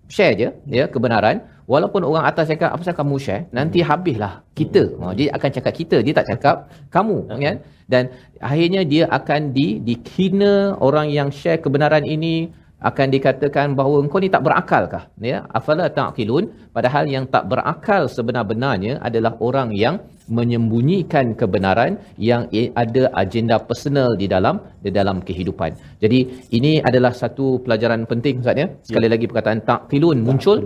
share 0.09 0.35
je 0.41 0.49
ya 0.79 0.87
kebenaran. 0.87 1.43
Walaupun 1.67 2.07
orang 2.07 2.31
atas 2.31 2.47
cakap 2.47 2.71
apa 2.71 2.95
kamu 2.95 3.15
share? 3.19 3.43
Nanti 3.51 3.83
hmm. 3.83 3.89
habislah 3.91 4.35
kita. 4.55 4.83
Hmm. 4.95 5.15
dia 5.19 5.29
akan 5.37 5.51
cakap 5.57 5.73
kita 5.75 5.97
dia 6.07 6.15
tak 6.15 6.27
cakap 6.31 6.57
kamu 6.95 7.27
hmm. 7.27 7.41
kan 7.43 7.57
dan 7.91 8.05
akhirnya 8.39 8.83
dia 8.87 9.05
akan 9.11 9.51
di 9.57 9.83
dikina 9.83 10.79
orang 10.79 11.11
yang 11.11 11.29
share 11.31 11.59
kebenaran 11.59 12.07
ini. 12.07 12.37
Akan 12.77 13.09
dikatakan 13.09 13.73
bahawa 13.73 14.05
engkau 14.05 14.21
ni 14.21 14.29
tak 14.29 14.45
berakal 14.45 14.85
kah? 14.85 15.09
Ya 15.17 15.49
afala 15.49 15.89
taqilun. 15.89 16.53
Padahal 16.77 17.09
yang 17.09 17.25
tak 17.25 17.49
berakal 17.49 18.05
sebenar-benarnya 18.05 19.01
adalah 19.01 19.33
orang 19.41 19.73
yang 19.73 20.05
menyembunyikan 20.39 21.27
kebenaran 21.41 21.93
yang 22.19 22.43
ada 22.83 23.03
agenda 23.23 23.57
personal 23.69 24.19
di 24.21 24.27
dalam 24.35 24.59
di 24.85 24.91
dalam 24.99 25.23
kehidupan. 25.29 25.79
Jadi 26.03 26.21
ini 26.59 26.73
adalah 26.89 27.13
satu 27.23 27.63
pelajaran 27.65 28.03
penting 28.11 28.43
Ustaz 28.43 28.59
ya. 28.63 28.69
Sekali 28.89 29.07
ya. 29.09 29.13
lagi 29.15 29.27
perkataan 29.31 29.63
taqilun 29.71 30.19
muncul 30.29 30.59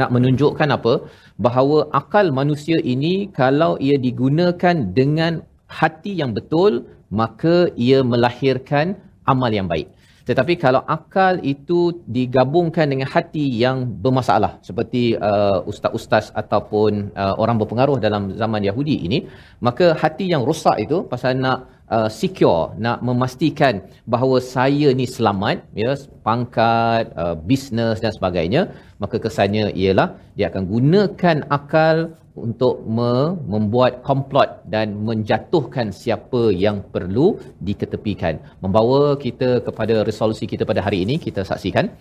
nak 0.00 0.10
menunjukkan 0.14 0.68
apa 0.78 0.94
bahawa 1.46 1.78
akal 2.00 2.32
manusia 2.40 2.78
ini 2.94 3.14
kalau 3.40 3.72
ia 3.86 3.96
digunakan 4.06 4.76
dengan 4.98 5.44
hati 5.80 6.12
yang 6.20 6.32
betul 6.38 6.72
maka 7.20 7.56
ia 7.76 8.00
melahirkan 8.12 8.96
amal 9.32 9.52
yang 9.52 9.68
baik. 9.72 9.88
Tetapi 10.28 10.54
kalau 10.64 10.82
akal 10.96 11.42
itu 11.54 11.80
digabungkan 12.16 12.86
dengan 12.92 13.08
hati 13.14 13.44
yang 13.64 13.84
bermasalah 14.04 14.52
seperti 14.68 15.02
uh, 15.30 15.58
ustaz-ustaz 15.70 16.30
ataupun 16.42 17.10
uh, 17.22 17.34
orang 17.42 17.56
berpengaruh 17.60 17.98
dalam 18.06 18.22
zaman 18.42 18.62
Yahudi 18.68 18.96
ini, 19.06 19.18
maka 19.66 19.86
hati 20.02 20.26
yang 20.32 20.42
rosak 20.50 20.76
itu 20.84 20.98
pasal 21.12 21.34
nak 21.44 21.58
uh, 21.94 22.08
secure, 22.20 22.62
nak 22.84 22.98
memastikan 23.08 23.74
bahawa 24.14 24.38
saya 24.54 24.88
ni 25.00 25.06
selamat, 25.16 25.58
ya, 25.82 25.92
pangkat, 26.26 27.04
uh, 27.22 27.34
bisnes 27.48 27.98
dan 28.04 28.12
sebagainya, 28.18 28.62
maka 29.02 29.16
kesannya 29.24 29.64
ialah 29.82 30.08
dia 30.36 30.46
akan 30.50 30.64
gunakan 30.72 31.36
akal 31.58 31.96
untuk 32.44 32.74
me- 32.96 33.36
membuat 33.52 34.00
komplot 34.08 34.64
dan 34.74 34.96
menjatuhkan 35.08 35.92
siapa 36.02 36.42
yang 36.64 36.80
perlu 36.94 37.26
diketepikan. 37.68 38.40
Membawa 38.64 39.20
kita 39.24 39.60
kepada 39.66 40.00
resolusi 40.08 40.44
kita 40.52 40.64
pada 40.70 40.80
hari 40.86 41.04
ini, 41.04 41.16
kita 41.26 41.44
saksikan. 41.50 41.92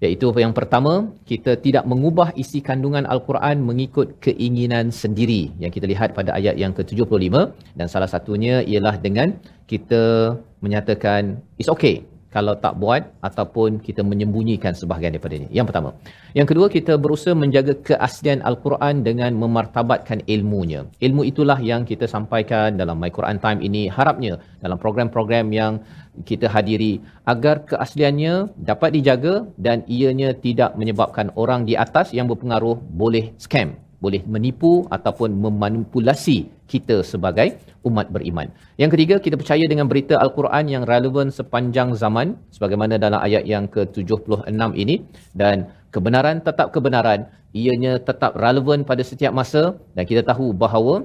Iaitu 0.00 0.32
yang 0.40 0.56
pertama 0.56 0.92
kita 1.28 1.60
tidak 1.64 1.84
mengubah 1.84 2.32
isi 2.42 2.64
kandungan 2.68 3.04
al-Quran 3.04 3.60
mengikut 3.68 4.16
keinginan 4.24 4.88
sendiri. 4.88 5.52
Yang 5.62 5.72
kita 5.76 5.86
lihat 5.92 6.10
pada 6.18 6.30
ayat 6.40 6.56
yang 6.56 6.72
ke-75. 6.72 7.52
Dan 7.76 7.86
salah 7.94 8.08
satunya 8.08 8.64
ialah 8.64 8.96
dengan 8.96 9.36
kita 9.68 10.36
menyatakan 10.64 11.44
it's 11.60 11.68
okay 11.68 12.09
kalau 12.30 12.54
tak 12.54 12.78
buat 12.78 13.02
ataupun 13.26 13.82
kita 13.82 14.06
menyembunyikan 14.06 14.70
sebahagian 14.70 15.18
daripada 15.18 15.34
ini. 15.34 15.48
Yang 15.50 15.66
pertama. 15.74 15.90
Yang 16.38 16.46
kedua, 16.54 16.66
kita 16.70 16.94
berusaha 16.94 17.34
menjaga 17.34 17.74
keaslian 17.82 18.40
Al-Quran 18.46 19.02
dengan 19.02 19.34
memartabatkan 19.34 20.22
ilmunya. 20.30 20.86
Ilmu 21.02 21.26
itulah 21.26 21.58
yang 21.58 21.82
kita 21.82 22.06
sampaikan 22.06 22.78
dalam 22.78 23.02
My 23.02 23.10
Quran 23.10 23.42
Time 23.42 23.60
ini 23.60 23.90
harapnya 23.90 24.38
dalam 24.62 24.78
program-program 24.78 25.50
yang 25.50 25.82
kita 26.22 26.46
hadiri 26.46 27.02
agar 27.26 27.66
keasliannya 27.66 28.54
dapat 28.62 28.94
dijaga 28.94 29.46
dan 29.58 29.82
ianya 29.90 30.30
tidak 30.34 30.78
menyebabkan 30.78 31.34
orang 31.34 31.66
di 31.66 31.74
atas 31.74 32.14
yang 32.14 32.30
berpengaruh 32.30 32.78
boleh 32.78 33.34
scam 33.38 33.78
boleh 34.00 34.24
menipu 34.24 34.88
ataupun 34.88 35.36
memanipulasi 35.36 36.59
kita 36.70 37.02
sebagai 37.02 37.58
umat 37.82 38.06
beriman. 38.14 38.46
Yang 38.78 38.90
ketiga, 38.94 39.16
kita 39.24 39.36
percaya 39.40 39.64
dengan 39.66 39.90
berita 39.90 40.14
Al-Quran 40.22 40.64
yang 40.70 40.82
relevan 40.86 41.34
sepanjang 41.34 41.98
zaman 42.02 42.38
sebagaimana 42.54 42.94
dalam 43.04 43.18
ayat 43.18 43.42
yang 43.52 43.66
ke-76 43.66 44.54
ini 44.78 45.02
dan 45.34 45.66
kebenaran 45.90 46.38
tetap 46.46 46.70
kebenaran, 46.70 47.26
ianya 47.50 47.98
tetap 47.98 48.38
relevan 48.38 48.86
pada 48.86 49.02
setiap 49.02 49.34
masa 49.34 49.74
dan 49.98 50.04
kita 50.06 50.22
tahu 50.22 50.54
bahawa 50.54 51.02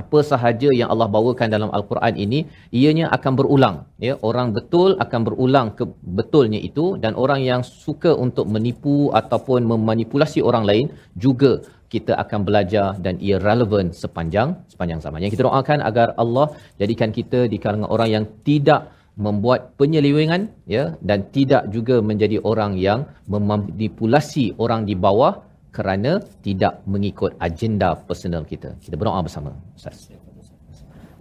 apa 0.00 0.18
sahaja 0.30 0.68
yang 0.80 0.88
Allah 0.92 1.08
bawakan 1.16 1.48
dalam 1.54 1.70
Al-Quran 1.76 2.14
ini 2.24 2.38
ianya 2.80 3.06
akan 3.16 3.32
berulang 3.38 3.76
ya 4.06 4.14
orang 4.28 4.48
betul 4.56 4.90
akan 5.04 5.20
berulang 5.28 5.68
ke 5.78 5.84
betulnya 6.18 6.60
itu 6.68 6.86
dan 7.04 7.14
orang 7.24 7.40
yang 7.50 7.62
suka 7.84 8.12
untuk 8.26 8.46
menipu 8.56 8.96
ataupun 9.20 9.62
memanipulasi 9.72 10.40
orang 10.50 10.66
lain 10.70 10.86
juga 11.26 11.52
kita 11.94 12.12
akan 12.22 12.40
belajar 12.48 12.86
dan 13.04 13.14
ia 13.26 13.36
relevan 13.48 13.86
sepanjang 14.02 14.48
sepanjang 14.72 15.00
zaman. 15.04 15.22
Yang 15.22 15.32
kita 15.38 15.46
doakan 15.48 15.80
agar 15.90 16.08
Allah 16.22 16.46
jadikan 16.82 17.10
kita 17.18 17.40
di 17.52 17.56
kalangan 17.62 17.90
orang 17.94 18.08
yang 18.16 18.24
tidak 18.48 18.80
membuat 19.26 19.60
penyelewengan 19.80 20.42
ya 20.74 20.84
dan 21.08 21.24
tidak 21.36 21.62
juga 21.74 21.96
menjadi 22.08 22.36
orang 22.50 22.72
yang 22.86 23.08
memanipulasi 23.32 24.46
orang 24.64 24.84
di 24.88 24.94
bawah 25.04 25.32
kerana 25.75 26.19
tidak 26.43 26.83
mengikut 26.83 27.31
agenda 27.39 27.95
personal 27.95 28.43
kita. 28.43 28.75
Kita 28.83 28.99
berdoa 28.99 29.23
bersama. 29.23 29.55
Ustaz. 29.77 30.11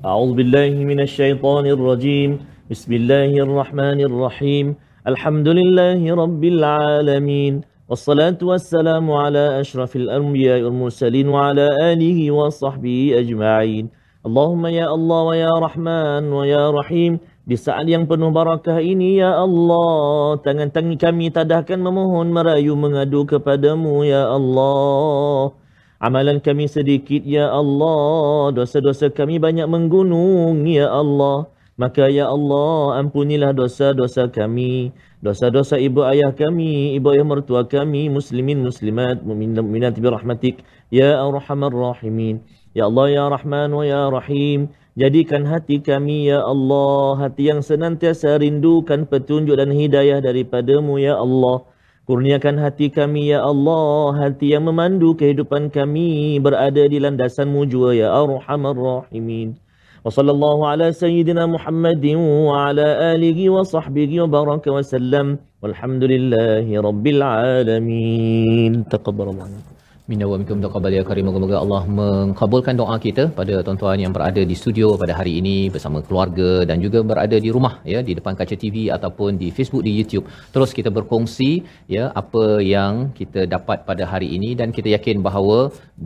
A'udzubillahi 0.02 0.82
minasyaitonirrajim. 0.90 2.42
Bismillahirrahmanirrahim. 2.66 4.74
Alhamdulillahi 5.06 6.10
rabbil 6.10 6.64
alamin. 6.64 7.62
والصلاة 7.90 8.38
والسلام 8.42 9.10
على 9.10 9.60
أشرف 9.60 9.96
الأنبياء 9.96 10.62
والمرسلين 10.62 11.28
وعلى 11.28 11.68
آله 11.82 12.30
وصحبه 12.30 13.14
أجمعين 13.18 13.88
اللهم 14.26 14.66
يا 14.66 14.94
الله 14.94 15.22
ويا 15.22 15.58
رحمن 15.58 16.32
ويا 16.32 16.70
رحيم 16.70 17.18
di 17.45 17.53
saat 17.53 17.85
yang 17.85 18.09
penuh 18.09 18.33
barakah 18.33 18.81
ini 18.81 19.21
ya 19.21 19.37
Allah 19.37 20.33
tangan-tangan 20.41 20.97
kami 20.97 21.29
tadahkan 21.29 21.77
memohon 21.77 22.33
merayu 22.33 22.73
mengadu 22.73 23.21
kepadamu 23.29 24.01
ya 24.01 24.25
Allah. 24.33 25.53
Amalan 26.01 26.41
kami 26.41 26.65
sedikit 26.65 27.21
ya 27.21 27.53
Allah. 27.53 28.49
Dosa-dosa 28.49 29.13
kami 29.13 29.37
banyak 29.37 29.69
menggunung 29.69 30.65
ya 30.65 30.89
Allah. 30.89 31.45
Maka 31.77 32.09
ya 32.09 32.33
Allah 32.33 32.97
ampunilah 33.05 33.53
dosa-dosa 33.53 34.25
kami. 34.33 34.89
Dosa-dosa 35.21 35.77
ibu 35.77 36.01
ayah 36.01 36.33
kami, 36.33 36.97
ibu 36.97 37.13
ayah 37.13 37.25
mertua 37.29 37.69
kami, 37.69 38.09
muslimin, 38.09 38.65
muslimat, 38.65 39.21
mu'minat 39.21 39.97
bi 40.01 40.07
rahmatik, 40.07 40.55
ya 40.89 41.19
arhamar 41.21 41.73
rahimin. 41.73 42.41
Ya 42.75 42.91
Allah, 42.91 43.05
ya 43.07 43.23
Rahman 43.31 43.71
wa 43.71 43.83
ya 43.87 44.11
Rahim, 44.11 44.67
Jadikan 44.95 45.43
hati 45.43 45.83
kami 45.83 46.31
ya 46.31 46.39
Allah, 46.39 47.19
hati 47.19 47.51
yang 47.51 47.59
senantiasa 47.59 48.39
rindukan 48.39 49.03
petunjuk 49.03 49.59
dan 49.59 49.67
hidayah 49.75 50.23
daripadamu 50.23 50.95
ya 51.03 51.19
Allah. 51.19 51.67
Kurniakan 52.07 52.55
hati 52.63 52.87
kami 52.87 53.35
ya 53.35 53.43
Allah, 53.43 54.15
hati 54.15 54.55
yang 54.55 54.63
memandu 54.63 55.11
kehidupan 55.19 55.67
kami 55.67 56.39
berada 56.39 56.87
di 56.87 57.03
landasan 57.03 57.51
jua 57.67 57.91
ya 57.91 58.15
Arhamar 58.15 58.79
Rahimin. 58.79 59.59
Wa 59.99 60.15
sallallahu 60.15 60.63
ala 60.63 60.95
sayyidina 60.95 61.43
Muhammadin 61.43 62.15
wa 62.47 62.71
ala 62.71 63.19
alihi 63.19 63.51
wa 63.51 63.67
sahbihi 63.67 64.23
wa 64.23 64.31
baraka 64.31 64.71
wa 64.71 64.79
sallam. 64.79 65.43
Walhamdulillahi 65.59 66.71
rabbil 66.71 67.19
alamin. 67.19 68.87
Taqabbalallahu. 68.87 69.74
Minna 70.11 70.25
wa 70.29 70.35
minkum 70.39 70.59
taqabbal 70.63 70.93
ya 70.95 71.03
karim. 71.05 71.25
Moga-moga 71.27 71.55
Allah 71.61 71.79
mengabulkan 71.99 72.77
doa 72.79 72.95
kita 73.05 73.23
pada 73.37 73.53
tuan-tuan 73.65 73.97
yang 74.03 74.13
berada 74.15 74.41
di 74.49 74.55
studio 74.59 74.87
pada 75.01 75.13
hari 75.19 75.31
ini 75.41 75.55
bersama 75.75 75.99
keluarga 76.07 76.49
dan 76.69 76.77
juga 76.83 76.99
berada 77.11 77.37
di 77.45 77.49
rumah 77.55 77.71
ya 77.93 77.99
di 78.07 78.13
depan 78.17 78.37
kaca 78.39 78.55
TV 78.63 78.75
ataupun 78.97 79.41
di 79.41 79.47
Facebook 79.55 79.81
di 79.87 79.93
YouTube. 79.99 80.29
Terus 80.53 80.77
kita 80.77 80.89
berkongsi 80.97 81.49
ya 81.95 82.03
apa 82.21 82.43
yang 82.73 83.09
kita 83.19 83.49
dapat 83.55 83.81
pada 83.89 84.05
hari 84.11 84.29
ini 84.37 84.53
dan 84.59 84.69
kita 84.77 84.93
yakin 84.95 85.25
bahawa 85.27 85.57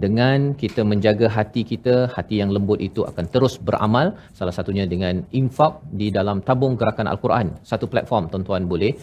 dengan 0.05 0.55
kita 0.61 0.87
menjaga 0.91 1.27
hati 1.37 1.63
kita, 1.71 1.95
hati 2.15 2.39
yang 2.39 2.55
lembut 2.55 2.79
itu 2.87 3.03
akan 3.11 3.27
terus 3.35 3.59
beramal 3.67 4.15
salah 4.39 4.55
satunya 4.59 4.87
dengan 4.93 5.27
infak 5.41 5.75
di 6.01 6.07
dalam 6.19 6.39
tabung 6.39 6.79
gerakan 6.79 7.11
Al-Quran. 7.11 7.47
Satu 7.73 7.91
platform 7.91 8.31
tuan-tuan 8.31 8.63
boleh 8.71 8.93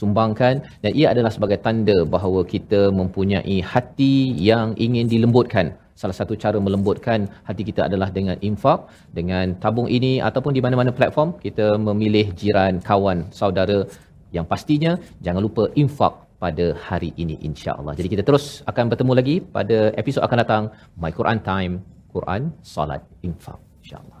sumbangkan 0.00 0.64
dan 0.82 0.92
ia 1.00 1.12
adalah 1.12 1.34
sebagai 1.36 1.60
tanda 1.68 1.98
bahawa 2.16 2.40
kita 2.54 2.82
mempunyai 3.00 3.58
hati 3.74 4.16
yang 4.48 4.68
ingin 4.86 5.06
dilembutkan. 5.14 5.66
Salah 6.00 6.16
satu 6.18 6.34
cara 6.42 6.58
melembutkan 6.66 7.20
hati 7.48 7.62
kita 7.68 7.80
adalah 7.88 8.08
dengan 8.18 8.36
infak, 8.48 8.80
dengan 9.18 9.56
tabung 9.62 9.88
ini 9.98 10.12
ataupun 10.28 10.52
di 10.56 10.60
mana-mana 10.66 10.92
platform 10.98 11.30
kita 11.46 11.66
memilih 11.86 12.26
jiran, 12.40 12.74
kawan, 12.88 13.18
saudara 13.40 13.78
yang 14.36 14.46
pastinya 14.52 14.92
jangan 15.24 15.40
lupa 15.46 15.64
infak 15.82 16.12
pada 16.44 16.66
hari 16.86 17.10
ini 17.22 17.40
insya-Allah. 17.48 17.96
Jadi 17.98 18.08
kita 18.12 18.22
terus 18.28 18.60
akan 18.70 18.84
bertemu 18.92 19.12
lagi 19.20 19.36
pada 19.56 19.78
episod 20.02 20.22
akan 20.26 20.38
datang 20.44 20.64
My 21.00 21.12
Quran 21.18 21.40
Time, 21.40 21.80
Quran, 22.12 22.52
Salat, 22.60 23.02
Infak 23.24 23.56
insya-Allah. 23.80 24.20